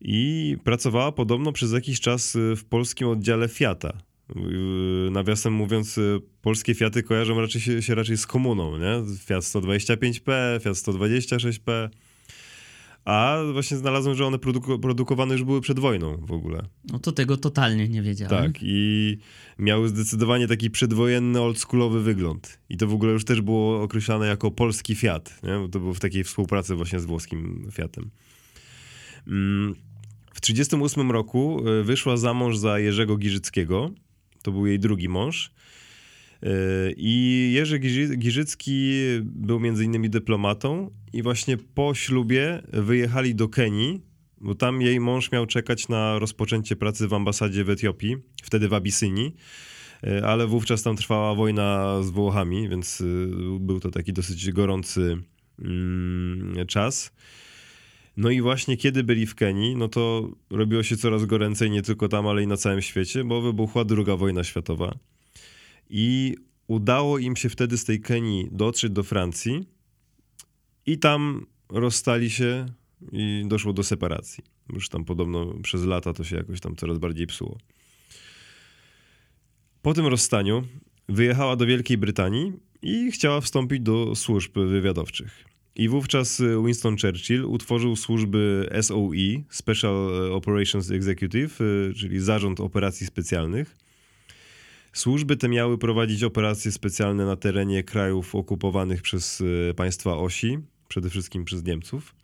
i 0.00 0.56
pracowała 0.64 1.12
podobno 1.12 1.52
przez 1.52 1.72
jakiś 1.72 2.00
czas 2.00 2.36
y, 2.36 2.56
w 2.56 2.64
polskim 2.64 3.08
oddziale 3.08 3.48
Fiata. 3.48 3.98
Y, 4.36 5.10
nawiasem 5.10 5.52
mówiąc, 5.52 5.98
y, 5.98 6.20
polskie 6.42 6.74
Fiaty 6.74 7.02
kojarzą 7.02 7.40
raczej 7.40 7.60
się, 7.60 7.82
się 7.82 7.94
raczej 7.94 8.16
z 8.16 8.26
komuną, 8.26 8.78
nie? 8.78 9.16
Fiat 9.18 9.42
125P, 9.44 10.60
Fiat 10.60 10.76
126P. 10.76 11.88
A 13.04 13.38
właśnie 13.52 13.76
znalazłem, 13.76 14.14
że 14.16 14.26
one 14.26 14.38
produku 14.38 14.78
produkowane 14.78 15.34
już 15.34 15.44
były 15.44 15.60
przed 15.60 15.78
wojną 15.78 16.16
w 16.16 16.32
ogóle. 16.32 16.62
No 16.92 16.98
to 16.98 17.12
tego 17.12 17.36
totalnie 17.36 17.88
nie 17.88 18.02
wiedziałem. 18.02 18.44
Tak, 18.44 18.62
i 18.62 19.18
miały 19.58 19.88
zdecydowanie 19.88 20.48
taki 20.48 20.70
przedwojenny, 20.70 21.40
oldschoolowy 21.40 22.02
wygląd. 22.02 22.58
I 22.68 22.76
to 22.76 22.86
w 22.86 22.94
ogóle 22.94 23.12
już 23.12 23.24
też 23.24 23.40
było 23.40 23.82
określane 23.82 24.26
jako 24.26 24.50
polski 24.50 24.94
Fiat, 24.94 25.40
nie? 25.42 25.58
Bo 25.58 25.68
to 25.68 25.80
było 25.80 25.94
w 25.94 26.00
takiej 26.00 26.24
współpracy 26.24 26.74
właśnie 26.74 27.00
z 27.00 27.04
włoskim 27.04 27.68
Fiatem. 27.72 28.10
Mm, 29.26 29.74
w 30.34 30.40
1938 30.40 31.10
roku 31.10 31.68
e, 31.68 31.82
wyszła 31.82 32.16
za 32.16 32.34
mąż 32.34 32.56
za 32.56 32.78
Jerzego 32.78 33.16
Giżyckiego. 33.16 33.90
To 34.42 34.52
był 34.52 34.66
jej 34.66 34.78
drugi 34.78 35.08
mąż. 35.08 35.50
E, 36.42 36.48
I 36.96 37.52
Jerzy 37.54 37.78
Giżycki 38.18 38.92
był 39.22 39.60
między 39.60 39.84
innymi 39.84 40.10
dyplomatą 40.10 40.90
i 41.12 41.22
właśnie 41.22 41.56
po 41.56 41.94
ślubie 41.94 42.62
wyjechali 42.72 43.34
do 43.34 43.48
Kenii, 43.48 44.00
bo 44.40 44.54
tam 44.54 44.82
jej 44.82 45.00
mąż 45.00 45.32
miał 45.32 45.46
czekać 45.46 45.88
na 45.88 46.18
rozpoczęcie 46.18 46.76
pracy 46.76 47.08
w 47.08 47.14
ambasadzie 47.14 47.64
w 47.64 47.70
Etiopii, 47.70 48.16
wtedy 48.42 48.68
w 48.68 48.74
Abysynii, 48.74 49.34
e, 50.04 50.26
ale 50.26 50.46
wówczas 50.46 50.82
tam 50.82 50.96
trwała 50.96 51.34
wojna 51.34 52.02
z 52.02 52.10
Włochami, 52.10 52.68
więc 52.68 53.02
był 53.60 53.80
to 53.80 53.90
taki 53.90 54.12
dosyć 54.12 54.52
gorący 54.52 55.16
mm, 55.58 56.66
czas. 56.66 57.12
No 58.16 58.30
i 58.30 58.40
właśnie 58.40 58.76
kiedy 58.76 59.04
byli 59.04 59.26
w 59.26 59.34
Kenii, 59.34 59.76
no 59.76 59.88
to 59.88 60.30
robiło 60.50 60.82
się 60.82 60.96
coraz 60.96 61.24
goręcej 61.24 61.70
nie 61.70 61.82
tylko 61.82 62.08
tam, 62.08 62.26
ale 62.26 62.42
i 62.42 62.46
na 62.46 62.56
całym 62.56 62.82
świecie, 62.82 63.24
bo 63.24 63.40
wybuchła 63.40 63.84
druga 63.84 64.16
wojna 64.16 64.44
światowa. 64.44 64.98
I 65.90 66.36
udało 66.66 67.18
im 67.18 67.36
się 67.36 67.48
wtedy 67.48 67.78
z 67.78 67.84
tej 67.84 68.00
Kenii 68.00 68.48
dotrzeć 68.52 68.92
do 68.92 69.02
Francji 69.02 69.66
i 70.86 70.98
tam 70.98 71.46
rozstali 71.68 72.30
się 72.30 72.66
i 73.12 73.44
doszło 73.46 73.72
do 73.72 73.82
separacji. 73.82 74.44
Już 74.72 74.88
tam 74.88 75.04
podobno 75.04 75.54
przez 75.62 75.84
lata 75.84 76.12
to 76.12 76.24
się 76.24 76.36
jakoś 76.36 76.60
tam 76.60 76.76
coraz 76.76 76.98
bardziej 76.98 77.26
psuło. 77.26 77.58
Po 79.82 79.94
tym 79.94 80.06
rozstaniu 80.06 80.64
wyjechała 81.08 81.56
do 81.56 81.66
Wielkiej 81.66 81.98
Brytanii 81.98 82.52
i 82.82 83.10
chciała 83.12 83.40
wstąpić 83.40 83.80
do 83.80 84.14
służb 84.14 84.58
wywiadowczych. 84.58 85.55
I 85.76 85.88
wówczas 85.88 86.40
y, 86.40 86.62
Winston 86.64 86.96
Churchill 86.98 87.44
utworzył 87.44 87.96
służby 87.96 88.70
SOE, 88.82 89.42
Special 89.50 90.32
Operations 90.32 90.90
Executive, 90.90 91.60
y, 91.60 91.92
czyli 91.96 92.20
Zarząd 92.20 92.60
Operacji 92.60 93.06
Specjalnych. 93.06 93.76
Służby 94.92 95.36
te 95.36 95.48
miały 95.48 95.78
prowadzić 95.78 96.22
operacje 96.22 96.72
specjalne 96.72 97.26
na 97.26 97.36
terenie 97.36 97.82
krajów 97.82 98.34
okupowanych 98.34 99.02
przez 99.02 99.42
państwa 99.76 100.16
osi, 100.16 100.58
przede 100.88 101.10
wszystkim 101.10 101.44
przez 101.44 101.64
Niemców. 101.64 102.14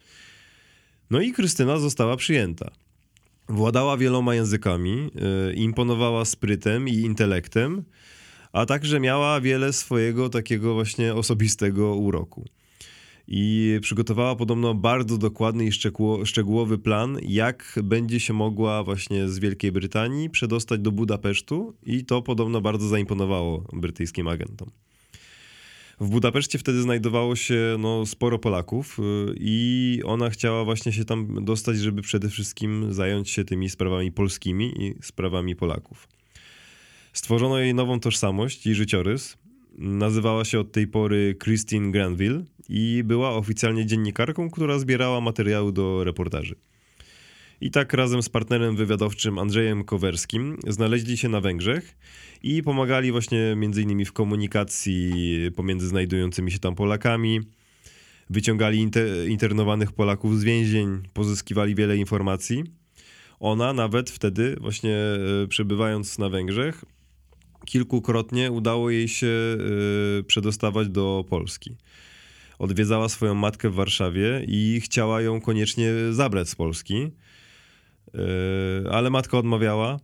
No 1.11 1.20
i 1.20 1.32
Krystyna 1.32 1.78
została 1.78 2.16
przyjęta. 2.16 2.70
Władała 3.48 3.96
wieloma 3.96 4.34
językami, 4.34 5.11
imponowała 5.55 6.24
sprytem 6.24 6.88
i 6.88 6.94
intelektem, 6.94 7.84
a 8.53 8.66
także 8.66 9.00
miała 9.00 9.40
wiele 9.40 9.72
swojego 9.72 10.28
takiego 10.28 10.74
właśnie 10.74 11.14
osobistego 11.14 11.96
uroku. 11.96 12.44
I 13.28 13.78
przygotowała 13.82 14.36
podobno 14.36 14.74
bardzo 14.74 15.18
dokładny 15.18 15.64
i 15.64 15.72
szczegółowy 16.24 16.78
plan, 16.78 17.18
jak 17.22 17.78
będzie 17.84 18.20
się 18.20 18.32
mogła 18.32 18.84
właśnie 18.84 19.28
z 19.28 19.38
Wielkiej 19.38 19.72
Brytanii 19.72 20.30
przedostać 20.30 20.80
do 20.80 20.92
Budapesztu, 20.92 21.74
i 21.86 22.04
to 22.04 22.22
podobno 22.22 22.60
bardzo 22.60 22.88
zaimponowało 22.88 23.64
brytyjskim 23.72 24.28
agentom. 24.28 24.70
W 26.00 26.08
Budapeszcie 26.08 26.58
wtedy 26.58 26.82
znajdowało 26.82 27.36
się 27.36 27.76
no, 27.78 28.06
sporo 28.06 28.38
Polaków 28.38 28.98
y, 28.98 29.02
i 29.40 30.00
ona 30.04 30.30
chciała 30.30 30.64
właśnie 30.64 30.92
się 30.92 31.04
tam 31.04 31.44
dostać, 31.44 31.78
żeby 31.78 32.02
przede 32.02 32.28
wszystkim 32.28 32.92
zająć 32.92 33.30
się 33.30 33.44
tymi 33.44 33.70
sprawami 33.70 34.12
polskimi 34.12 34.82
i 34.82 34.94
sprawami 35.02 35.56
Polaków. 35.56 36.08
Stworzono 37.12 37.58
jej 37.58 37.74
nową 37.74 38.00
tożsamość 38.00 38.66
i 38.66 38.74
życiorys. 38.74 39.36
Nazywała 39.78 40.44
się 40.44 40.60
od 40.60 40.72
tej 40.72 40.86
pory 40.86 41.36
Christine 41.42 41.90
Granville 41.90 42.44
i 42.68 43.02
była 43.04 43.30
oficjalnie 43.30 43.86
dziennikarką, 43.86 44.50
która 44.50 44.78
zbierała 44.78 45.20
materiały 45.20 45.72
do 45.72 46.04
reportaży. 46.04 46.54
I 47.60 47.70
tak 47.70 47.92
razem 47.92 48.22
z 48.22 48.28
partnerem 48.28 48.76
wywiadowczym 48.76 49.38
Andrzejem 49.38 49.84
Kowerskim 49.84 50.58
znaleźli 50.68 51.16
się 51.16 51.28
na 51.28 51.40
Węgrzech 51.40 51.96
i 52.42 52.62
pomagali 52.62 53.12
właśnie 53.12 53.54
między 53.56 53.82
innymi 53.82 54.04
w 54.04 54.12
komunikacji 54.12 55.12
pomiędzy 55.56 55.88
znajdującymi 55.88 56.52
się 56.52 56.58
tam 56.58 56.74
Polakami. 56.74 57.40
Wyciągali 58.30 58.78
inter 58.78 59.28
internowanych 59.28 59.92
Polaków 59.92 60.40
z 60.40 60.44
więzień, 60.44 61.02
pozyskiwali 61.12 61.74
wiele 61.74 61.96
informacji. 61.96 62.64
Ona 63.40 63.72
nawet 63.72 64.10
wtedy, 64.10 64.56
właśnie 64.60 64.96
e, 64.96 65.46
przebywając 65.48 66.18
na 66.18 66.28
Węgrzech, 66.28 66.84
kilkukrotnie 67.64 68.50
udało 68.50 68.90
jej 68.90 69.08
się 69.08 69.26
e, 69.26 70.22
przedostawać 70.22 70.88
do 70.88 71.24
Polski. 71.28 71.76
Odwiedzała 72.58 73.08
swoją 73.08 73.34
matkę 73.34 73.70
w 73.70 73.74
Warszawie 73.74 74.44
i 74.48 74.80
chciała 74.84 75.22
ją 75.22 75.40
koniecznie 75.40 75.92
zabrać 76.10 76.48
z 76.48 76.54
Polski, 76.54 77.10
e, 78.14 78.90
ale 78.90 79.10
matka 79.10 79.38
odmawiała. 79.38 80.00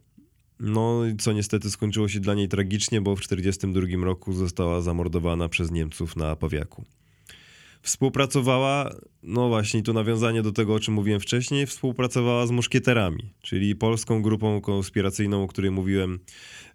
No, 0.60 1.02
co 1.18 1.32
niestety 1.32 1.70
skończyło 1.70 2.08
się 2.08 2.20
dla 2.20 2.34
niej 2.34 2.48
tragicznie, 2.48 3.00
bo 3.00 3.16
w 3.16 3.20
1942 3.20 4.04
roku 4.04 4.32
została 4.32 4.80
zamordowana 4.80 5.48
przez 5.48 5.70
Niemców 5.70 6.16
na 6.16 6.36
Pawiaku. 6.36 6.84
Współpracowała, 7.88 8.90
no 9.22 9.48
właśnie, 9.48 9.82
tu 9.82 9.92
nawiązanie 9.92 10.42
do 10.42 10.52
tego, 10.52 10.74
o 10.74 10.80
czym 10.80 10.94
mówiłem 10.94 11.20
wcześniej, 11.20 11.66
współpracowała 11.66 12.46
z 12.46 12.50
muszkieterami, 12.50 13.34
czyli 13.42 13.76
polską 13.76 14.22
grupą 14.22 14.60
konspiracyjną, 14.60 15.42
o 15.42 15.46
której 15.46 15.70
mówiłem, 15.70 16.18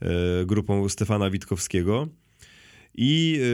e, 0.01 0.45
grupą 0.45 0.89
Stefana 0.89 1.30
Witkowskiego. 1.30 2.07
I 2.95 3.39
e, 3.41 3.45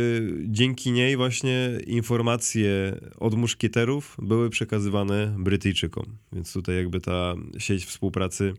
dzięki 0.47 0.91
niej 0.91 1.17
właśnie 1.17 1.69
informacje 1.87 2.99
od 3.17 3.35
muszkieterów 3.35 4.17
były 4.21 4.49
przekazywane 4.49 5.35
Brytyjczykom. 5.39 6.05
Więc 6.33 6.53
tutaj 6.53 6.75
jakby 6.75 7.01
ta 7.01 7.35
sieć 7.57 7.85
współpracy 7.85 8.53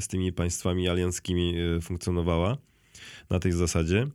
z 0.00 0.08
tymi 0.08 0.32
państwami 0.32 0.88
alianckimi 0.88 1.54
e, 1.58 1.80
funkcjonowała 1.80 2.56
na 3.30 3.38
tej 3.38 3.52
zasadzie. 3.52 4.06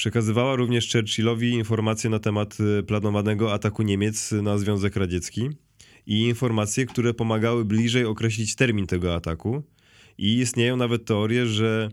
Przekazywała 0.00 0.56
również 0.56 0.92
Churchillowi 0.92 1.50
informacje 1.50 2.10
na 2.10 2.18
temat 2.18 2.58
e, 2.78 2.82
planowanego 2.82 3.52
ataku 3.52 3.82
Niemiec 3.82 4.32
na 4.32 4.58
Związek 4.58 4.96
Radziecki 4.96 5.48
i 6.06 6.22
informacje, 6.22 6.86
które 6.86 7.14
pomagały 7.14 7.64
bliżej 7.64 8.04
określić 8.04 8.54
termin 8.54 8.86
tego 8.86 9.14
ataku. 9.14 9.62
I 10.18 10.38
istnieją 10.38 10.76
nawet 10.76 11.04
teorie, 11.04 11.46
że 11.46 11.88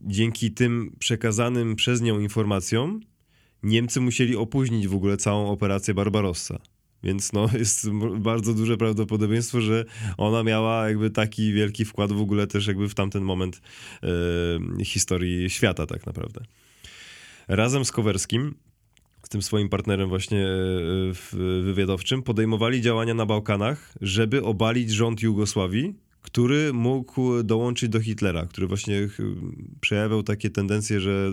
dzięki 0.00 0.50
tym 0.50 0.96
przekazanym 0.98 1.76
przez 1.76 2.02
nią 2.02 2.20
informacjom 2.20 3.00
Niemcy 3.62 4.00
musieli 4.00 4.36
opóźnić 4.36 4.88
w 4.88 4.94
ogóle 4.94 5.16
całą 5.16 5.50
operację 5.50 5.94
Barbarossa. 5.94 6.58
Więc 7.02 7.32
no, 7.32 7.48
jest 7.58 7.90
bardzo 8.18 8.54
duże 8.54 8.76
prawdopodobieństwo, 8.76 9.60
że 9.60 9.84
ona 10.16 10.42
miała 10.42 10.88
jakby 10.88 11.10
taki 11.10 11.52
wielki 11.52 11.84
wkład 11.84 12.12
w 12.12 12.20
ogóle 12.20 12.46
też 12.46 12.66
jakby 12.66 12.88
w 12.88 12.94
tamten 12.94 13.22
moment 13.22 13.60
e, 14.80 14.84
historii 14.84 15.50
świata 15.50 15.86
tak 15.86 16.06
naprawdę. 16.06 16.40
Razem 17.48 17.84
z 17.84 17.92
Kowerskim 17.92 18.54
z 19.22 19.28
tym 19.28 19.42
swoim 19.42 19.68
partnerem 19.68 20.08
właśnie 20.08 20.46
e, 20.46 21.62
wywiadowczym 21.62 22.22
podejmowali 22.22 22.80
działania 22.80 23.14
na 23.14 23.26
Bałkanach, 23.26 23.94
żeby 24.00 24.44
obalić 24.44 24.90
rząd 24.90 25.22
Jugosławii, 25.22 25.94
który 26.22 26.72
mógł 26.72 27.42
dołączyć 27.42 27.88
do 27.88 28.00
Hitlera, 28.00 28.46
który 28.46 28.66
właśnie 28.66 29.08
przejawiał 29.80 30.22
takie 30.22 30.50
tendencje, 30.50 31.00
że 31.00 31.30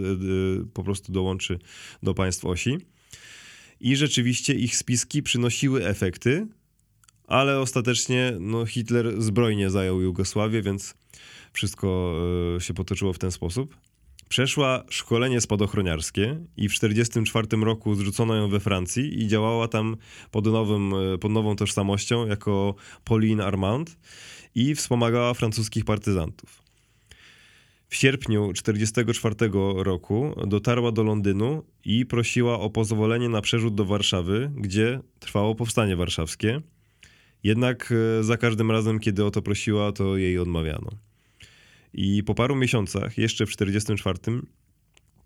e, 0.62 0.66
po 0.74 0.84
prostu 0.84 1.12
dołączy 1.12 1.60
do 2.04 2.14
państw 2.14 2.46
osi. 2.46 2.78
I 3.80 3.96
rzeczywiście 3.96 4.54
ich 4.54 4.76
spiski 4.76 5.24
przynosiły 5.24 5.86
efekty, 5.86 6.48
ale 7.28 7.60
ostatecznie 7.60 8.34
no, 8.40 8.66
Hitler 8.66 9.22
zbrojnie 9.22 9.70
zajął 9.70 10.02
Jugosławię, 10.02 10.62
więc 10.62 10.96
wszystko 11.54 12.16
e, 12.58 12.62
się 12.62 12.74
potoczyło 12.74 13.14
w 13.14 13.20
ten 13.20 13.32
sposób. 13.32 13.78
Przeszła 14.30 14.84
szkolenie 14.90 15.42
spadochroniarskie 15.42 16.40
i 16.58 16.70
w 16.70 16.74
1944 16.74 17.66
roku 17.66 17.96
zrzucono 17.96 18.36
ją 18.36 18.48
we 18.48 18.60
Francji 18.60 19.22
i 19.24 19.28
działała 19.28 19.68
tam 19.68 19.98
pod, 20.32 20.46
nowym, 20.46 20.94
e, 20.94 21.18
pod 21.18 21.32
nową 21.32 21.56
tożsamością 21.56 22.28
jako 22.28 22.76
Pauline 23.04 23.46
Armand 23.46 23.98
i 24.56 24.76
wspomagała 24.76 25.34
francuskich 25.34 25.86
partyzantów. 25.86 26.64
W 27.94 27.96
sierpniu 27.96 28.54
1944 28.54 29.84
roku 29.84 30.36
dotarła 30.48 30.92
do 30.92 31.04
Londynu 31.04 31.64
i 31.86 32.06
prosiła 32.06 32.60
o 32.60 32.70
pozwolenie 32.70 33.30
na 33.30 33.42
przerzut 33.42 33.76
do 33.76 33.86
Warszawy, 33.86 34.52
gdzie 34.56 35.00
trwało 35.20 35.56
powstanie 35.56 35.96
warszawskie. 35.96 36.62
Jednak 37.44 37.94
e, 38.20 38.24
za 38.24 38.38
każdym 38.38 38.72
razem, 38.72 39.00
kiedy 39.00 39.26
o 39.26 39.32
to 39.32 39.42
prosiła, 39.42 39.92
to 39.92 40.18
jej 40.18 40.40
odmawiano. 40.40 40.90
I 41.94 42.24
po 42.24 42.36
paru 42.36 42.56
miesiącach, 42.56 43.18
jeszcze 43.18 43.46
w 43.46 43.50
1944, 43.50 44.42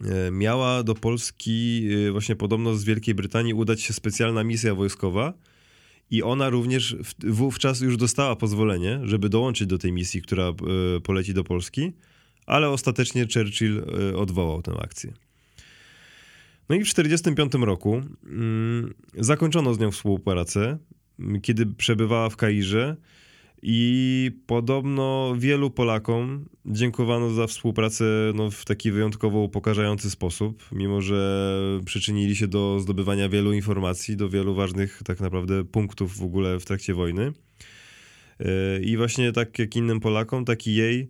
e, 0.02 0.32
miała 0.32 0.84
do 0.84 0.96
Polski, 0.96 1.88
e, 2.08 2.12
właśnie 2.12 2.36
podobno 2.36 2.76
z 2.76 2.84
Wielkiej 2.84 3.16
Brytanii, 3.16 3.54
udać 3.54 3.82
się 3.82 3.94
specjalna 3.94 4.44
misja 4.44 4.76
wojskowa. 4.76 5.34
I 6.12 6.24
ona 6.24 6.50
również 6.50 6.96
wówczas 7.20 7.82
już 7.82 7.98
dostała 7.98 8.36
pozwolenie, 8.36 9.00
żeby 9.04 9.30
dołączyć 9.30 9.68
do 9.68 9.78
tej 9.78 9.92
misji, 9.92 10.22
która 10.22 10.54
poleci 11.04 11.34
do 11.34 11.44
Polski 11.44 11.94
ale 12.48 12.70
ostatecznie 12.70 13.28
Churchill 13.34 13.86
e, 14.12 14.18
odwołał 14.18 14.62
tę 14.62 14.72
akcję. 14.82 15.14
No 16.70 16.76
i 16.76 16.80
w 16.80 16.94
1945 16.94 17.66
roku 17.66 18.02
mm, 18.26 18.94
zakończono 19.18 19.74
z 19.74 19.80
nią 19.80 19.92
współpracę, 19.92 20.78
kiedy 21.42 21.66
przebywała 21.66 22.30
w 22.30 22.36
Kairze 22.36 22.96
i 23.62 24.32
podobno 24.48 25.36
wielu 25.38 25.72
Polakom 25.72 26.46
dziękowano 26.66 27.30
za 27.30 27.48
współpracę 27.48 28.06
no, 28.36 28.52
w 28.52 28.66
taki 28.66 28.92
wyjątkowo 28.92 29.40
upokarzający 29.40 30.10
sposób, 30.10 30.66
mimo 30.72 31.02
że 31.02 31.52
przyczynili 31.86 32.36
się 32.36 32.48
do 32.48 32.80
zdobywania 32.80 33.30
wielu 33.30 33.54
informacji, 33.54 34.18
do 34.18 34.30
wielu 34.30 34.56
ważnych 34.56 35.02
tak 35.06 35.20
naprawdę 35.20 35.64
punktów 35.64 36.18
w 36.18 36.24
ogóle 36.24 36.60
w 36.60 36.66
trakcie 36.66 36.94
wojny. 36.94 37.34
E, 38.40 38.80
I 38.82 38.98
właśnie 38.98 39.32
tak 39.32 39.60
jak 39.60 39.76
innym 39.76 40.00
Polakom, 40.00 40.46
tak 40.46 40.68
i 40.68 40.76
jej 40.76 41.10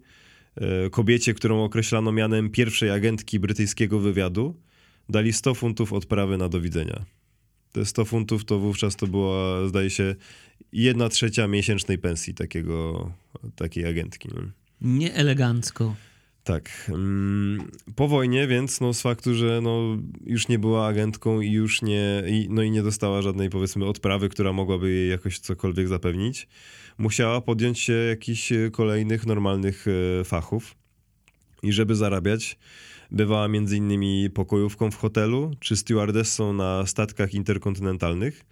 E, 0.62 0.90
kobiecie, 0.90 1.34
którą 1.34 1.64
określano 1.64 2.12
mianem 2.12 2.50
pierwszej 2.50 2.90
agentki 2.90 3.40
brytyjskiego 3.40 4.00
wywiadu, 4.00 4.56
dali 5.10 5.34
100 5.34 5.54
funtów 5.54 5.94
odprawy 5.94 6.38
na 6.38 6.50
do 6.50 6.62
widzenia. 6.62 7.06
Te 7.72 7.86
100 7.86 8.06
funtów 8.06 8.46
to 8.46 8.60
wówczas 8.60 8.96
to 8.96 9.08
była, 9.08 9.68
zdaje 9.68 9.90
się, 9.90 10.16
jedna 10.74 11.10
trzecia 11.10 11.48
miesięcznej 11.48 11.98
pensji 11.98 12.34
takiego, 12.34 13.12
takiej 13.56 13.86
agentki. 13.86 14.30
No. 14.36 14.42
Nie 14.82 15.14
elegancko. 15.14 15.96
Tak. 16.48 16.70
Mm, 16.90 17.72
po 17.96 18.08
wojnie, 18.08 18.48
więc 18.48 18.82
no, 18.82 18.94
z 18.94 19.02
faktu, 19.02 19.36
że 19.36 19.62
no, 19.62 19.98
już 20.26 20.48
nie 20.48 20.60
była 20.60 20.88
agentką 20.88 21.42
i 21.42 21.52
już 21.52 21.82
nie, 21.82 22.24
i, 22.28 22.48
no 22.50 22.62
i 22.62 22.72
nie 22.72 22.84
dostała 22.84 23.22
żadnej 23.22 23.50
powiedzmy 23.50 23.86
odprawy, 23.86 24.30
która 24.30 24.54
mogłaby 24.54 24.92
jej 24.92 25.10
jakoś 25.10 25.40
cokolwiek 25.40 25.88
zapewnić, 25.88 26.48
musiała 26.98 27.42
podjąć 27.42 27.80
się 27.80 27.94
jakichś 27.94 28.54
kolejnych 28.72 29.26
normalnych 29.26 29.86
e, 29.88 30.24
fachów. 30.24 30.76
I 31.64 31.72
żeby 31.72 31.96
zarabiać, 31.96 32.58
bywała 33.12 33.48
między 33.48 33.78
innymi 33.78 34.30
pokojówką 34.30 34.92
w 34.92 34.96
hotelu 34.96 35.52
czy 35.60 35.78
stewardessą 35.78 36.54
na 36.54 36.86
statkach 36.86 37.34
interkontynentalnych. 37.34 38.46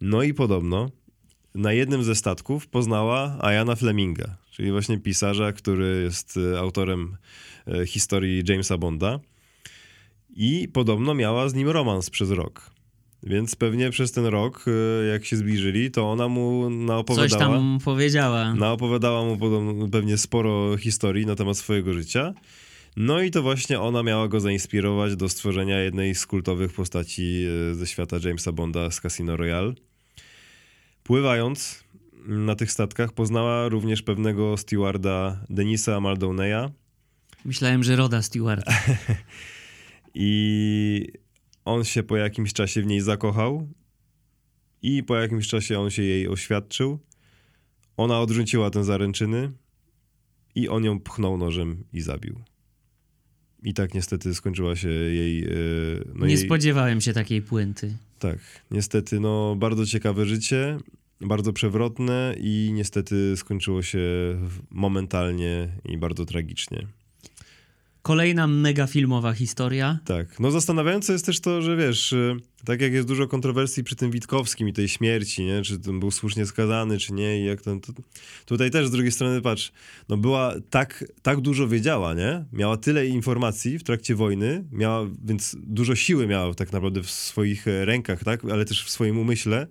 No 0.00 0.22
i 0.22 0.34
podobno 0.34 0.90
na 1.54 1.72
jednym 1.72 2.04
ze 2.04 2.14
statków 2.14 2.66
poznała 2.66 3.36
Ayana 3.40 3.76
Fleminga, 3.76 4.36
czyli 4.50 4.70
właśnie 4.70 4.98
pisarza, 4.98 5.52
który 5.52 6.02
jest 6.02 6.38
e, 6.52 6.58
autorem 6.58 7.16
e, 7.66 7.86
historii 7.86 8.42
Jamesa 8.48 8.78
Bonda. 8.78 9.20
I 10.36 10.68
podobno 10.72 11.14
miała 11.14 11.48
z 11.48 11.54
nim 11.54 11.68
romans 11.68 12.10
przez 12.10 12.30
rok. 12.30 12.70
Więc 13.22 13.56
pewnie 13.56 13.90
przez 13.90 14.12
ten 14.12 14.26
rok, 14.26 14.64
e, 14.66 15.06
jak 15.06 15.24
się 15.24 15.36
zbliżyli, 15.36 15.90
to 15.90 16.10
ona 16.10 16.28
mu 16.28 16.70
naopowiadała. 16.70 17.28
Coś 17.28 17.38
tam 17.38 17.78
powiedziała. 17.84 18.54
Naopowiadała 18.54 19.24
mu 19.24 19.36
podobno, 19.36 19.88
pewnie 19.88 20.18
sporo 20.18 20.76
historii 20.76 21.26
na 21.26 21.34
temat 21.34 21.56
swojego 21.56 21.94
życia. 21.94 22.34
No 22.96 23.22
i 23.22 23.30
to 23.30 23.42
właśnie 23.42 23.80
ona 23.80 24.02
miała 24.02 24.28
go 24.28 24.40
zainspirować 24.40 25.16
do 25.16 25.28
stworzenia 25.28 25.78
jednej 25.78 26.14
z 26.14 26.26
kultowych 26.26 26.72
postaci 26.72 27.46
ze 27.72 27.86
świata 27.86 28.16
Jamesa 28.24 28.52
Bonda 28.52 28.90
z 28.90 29.00
Casino 29.00 29.36
Royale. 29.36 29.74
Pływając 31.02 31.84
na 32.26 32.54
tych 32.54 32.72
statkach 32.72 33.12
poznała 33.12 33.68
również 33.68 34.02
pewnego 34.02 34.56
stewarda 34.56 35.44
Denisa 35.50 36.00
Maldoneya. 36.00 36.70
Myślałem, 37.44 37.84
że 37.84 37.96
Roda 37.96 38.22
Stewart. 38.22 38.64
I 40.14 41.12
on 41.64 41.84
się 41.84 42.02
po 42.02 42.16
jakimś 42.16 42.52
czasie 42.52 42.82
w 42.82 42.86
niej 42.86 43.00
zakochał 43.00 43.68
i 44.82 45.02
po 45.02 45.16
jakimś 45.16 45.48
czasie 45.48 45.80
on 45.80 45.90
się 45.90 46.02
jej 46.02 46.28
oświadczył. 46.28 46.98
Ona 47.96 48.20
odrzuciła 48.20 48.70
ten 48.70 48.84
zaręczyny 48.84 49.52
i 50.54 50.68
on 50.68 50.84
ją 50.84 51.00
pchnął 51.00 51.36
nożem 51.36 51.84
i 51.92 52.00
zabił. 52.00 52.40
I 53.62 53.74
tak 53.74 53.94
niestety 53.94 54.34
skończyła 54.34 54.76
się 54.76 54.88
jej... 54.88 55.44
e, 55.44 55.48
No 56.14 56.26
Nie 56.26 56.34
jej, 56.34 56.44
spodziewałem 56.44 57.00
się 57.00 57.12
takiej 57.12 57.42
puenty. 57.42 57.96
Tak, 58.18 58.38
niestety 58.70 59.20
no 59.20 59.56
bardzo 59.56 59.86
ciekawe 59.86 60.26
życie, 60.26 60.78
bardzo 61.20 61.52
przewrotne 61.52 62.34
i 62.38 62.70
niestety 62.74 63.36
skończyło 63.36 63.82
się 63.82 64.00
momentalnie 64.70 65.68
i 65.84 65.98
bardzo 65.98 66.24
tragicznie. 66.26 66.86
Kolejna 68.02 68.46
mega 68.46 68.86
filmowa 68.86 69.32
historia. 69.32 69.98
Tak. 70.04 70.40
No 70.40 70.50
zastanawiające 70.50 71.12
jest 71.12 71.26
też 71.26 71.40
to, 71.40 71.62
że 71.62 71.76
wiesz, 71.76 72.12
y, 72.12 72.36
tak 72.64 72.80
jak 72.80 72.92
jest 72.92 73.08
dużo 73.08 73.28
kontrowersji 73.28 73.84
przy 73.84 73.96
tym 73.96 74.10
Witkowskim 74.10 74.68
i 74.68 74.72
tej 74.72 74.88
śmierci, 74.88 75.44
nie? 75.44 75.62
Czy 75.62 75.78
ten 75.78 76.00
był 76.00 76.10
słusznie 76.10 76.46
skazany, 76.46 76.98
czy 76.98 77.12
nie 77.12 77.40
i 77.40 77.44
jak 77.44 77.62
ten... 77.62 77.80
To, 77.80 77.92
tutaj 78.46 78.70
też 78.70 78.86
z 78.86 78.90
drugiej 78.90 79.12
strony, 79.12 79.40
patrz, 79.40 79.72
no 80.08 80.16
była 80.16 80.54
tak, 80.70 81.04
tak 81.22 81.40
dużo 81.40 81.68
wiedziała, 81.68 82.14
nie? 82.14 82.44
Miała 82.52 82.76
tyle 82.76 83.06
informacji 83.06 83.78
w 83.78 83.82
trakcie 83.82 84.14
wojny, 84.14 84.64
miała, 84.72 85.06
więc 85.24 85.56
dużo 85.58 85.94
siły 85.94 86.26
miała 86.26 86.54
tak 86.54 86.72
naprawdę 86.72 87.02
w 87.02 87.10
swoich 87.10 87.68
e, 87.68 87.84
rękach, 87.84 88.24
tak? 88.24 88.44
Ale 88.44 88.64
też 88.64 88.84
w 88.84 88.90
swoim 88.90 89.18
umyśle. 89.18 89.66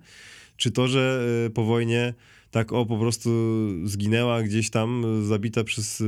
Czy 0.56 0.70
to, 0.70 0.88
że 0.88 1.22
e, 1.46 1.50
po 1.50 1.64
wojnie 1.64 2.14
tak 2.50 2.72
o 2.72 2.86
po 2.86 2.98
prostu 2.98 3.30
zginęła 3.84 4.42
gdzieś 4.42 4.70
tam, 4.70 5.04
zabita 5.26 5.64
przez 5.64 6.00
e, 6.00 6.04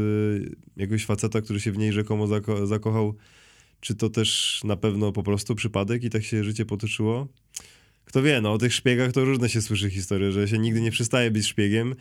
jakiegoś 0.76 1.04
faceta, 1.04 1.40
który 1.40 1.60
się 1.60 1.72
w 1.72 1.78
niej 1.78 1.92
rzekomo 1.92 2.26
zako 2.26 2.66
zakochał, 2.66 3.14
czy 3.80 3.94
to 3.94 4.10
też 4.10 4.60
na 4.64 4.76
pewno 4.76 5.12
po 5.12 5.22
prostu 5.22 5.54
przypadek 5.54 6.04
i 6.04 6.10
tak 6.10 6.24
się 6.24 6.44
życie 6.44 6.64
potoczyło? 6.64 7.28
Kto 8.04 8.22
wie, 8.22 8.40
no 8.40 8.52
o 8.52 8.58
tych 8.58 8.74
szpiegach 8.74 9.12
to 9.12 9.24
różne 9.24 9.48
się 9.48 9.62
słyszy 9.62 9.90
historie, 9.90 10.32
że 10.32 10.48
się 10.48 10.58
nigdy 10.58 10.80
nie 10.80 10.90
przestaje 10.90 11.30
być 11.30 11.46
szpiegiem 11.46 11.94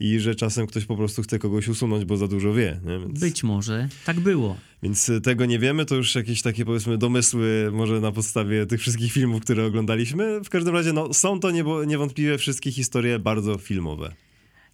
i 0.00 0.20
że 0.20 0.34
czasem 0.34 0.66
ktoś 0.66 0.84
po 0.84 0.96
prostu 0.96 1.22
chce 1.22 1.38
kogoś 1.38 1.68
usunąć, 1.68 2.04
bo 2.04 2.16
za 2.16 2.28
dużo 2.28 2.54
wie. 2.54 2.80
Więc, 2.86 3.20
Być 3.20 3.42
może 3.44 3.88
tak 4.06 4.20
było. 4.20 4.56
więc 4.82 5.08
y, 5.08 5.20
tego 5.20 5.46
nie 5.46 5.58
wiemy, 5.58 5.84
to 5.84 5.94
już 5.94 6.14
jakieś 6.14 6.42
takie 6.42 6.64
powiedzmy 6.64 6.98
domysły 6.98 7.70
może 7.72 8.00
na 8.00 8.12
podstawie 8.12 8.66
tych 8.66 8.80
wszystkich 8.80 9.12
filmów, 9.12 9.42
które 9.42 9.64
oglądaliśmy. 9.64 10.40
W 10.44 10.48
każdym 10.48 10.74
razie 10.74 10.92
no, 10.92 11.14
są 11.14 11.40
to 11.40 11.50
niebo- 11.50 11.84
niewątpliwie 11.84 12.38
wszystkie 12.38 12.72
historie 12.72 13.18
bardzo 13.18 13.58
filmowe. 13.58 14.14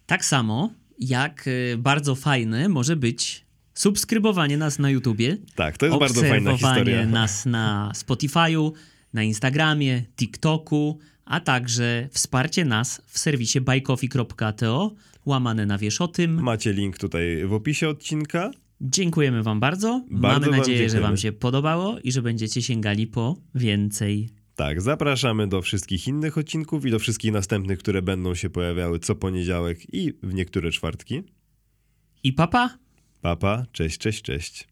Tak 0.05 0.25
samo 0.25 0.73
jak 0.99 1.47
y, 1.47 1.75
bardzo 1.77 2.15
fajne 2.15 2.69
może 2.69 2.95
być 2.95 3.45
subskrybowanie 3.73 4.57
nas 4.57 4.79
na 4.79 4.89
YouTubie. 4.89 5.37
Tak, 5.55 5.77
to 5.77 5.85
jest 5.85 5.97
bardzo 5.99 6.21
fajna 6.21 6.57
historia. 6.57 7.05
nas 7.05 7.45
na 7.45 7.91
Spotify'u, 7.95 8.71
na 9.15 9.23
Instagramie, 9.23 10.03
TikToku, 10.17 10.99
a 11.25 11.39
także 11.39 12.09
wsparcie 12.11 12.65
nas 12.65 13.01
w 13.07 13.19
serwisie 13.19 13.61
buycoffee.to, 13.61 14.95
łamane 15.25 15.65
na 15.65 15.77
wiesz 15.77 16.01
o 16.01 16.07
tym. 16.07 16.43
Macie 16.43 16.73
link 16.73 16.97
tutaj 16.97 17.45
w 17.45 17.53
opisie 17.53 17.89
odcinka. 17.89 18.51
Dziękujemy 18.81 19.43
wam 19.43 19.59
bardzo. 19.59 20.05
Bardzo 20.11 20.39
Mamy 20.39 20.45
wam 20.51 20.59
nadzieję, 20.59 20.77
że 20.77 20.83
dziękujemy. 20.83 21.07
wam 21.07 21.17
się 21.17 21.31
podobało 21.31 21.99
i 21.99 22.11
że 22.11 22.21
będziecie 22.21 22.61
sięgali 22.61 23.07
po 23.07 23.37
więcej. 23.55 24.29
Tak, 24.55 24.81
zapraszamy 24.81 25.47
do 25.47 25.61
wszystkich 25.61 26.07
innych 26.07 26.37
odcinków 26.37 26.85
i 26.85 26.91
do 26.91 26.99
wszystkich 26.99 27.31
następnych, 27.31 27.79
które 27.79 28.01
będą 28.01 28.35
się 28.35 28.49
pojawiały 28.49 28.99
co 28.99 29.15
poniedziałek 29.15 29.93
i 29.93 30.13
w 30.23 30.33
niektóre 30.33 30.71
czwartki. 30.71 31.23
I 32.23 32.33
papa! 32.33 32.77
Papa, 33.21 33.65
cześć, 33.71 33.97
cześć, 33.97 34.21
cześć. 34.21 34.67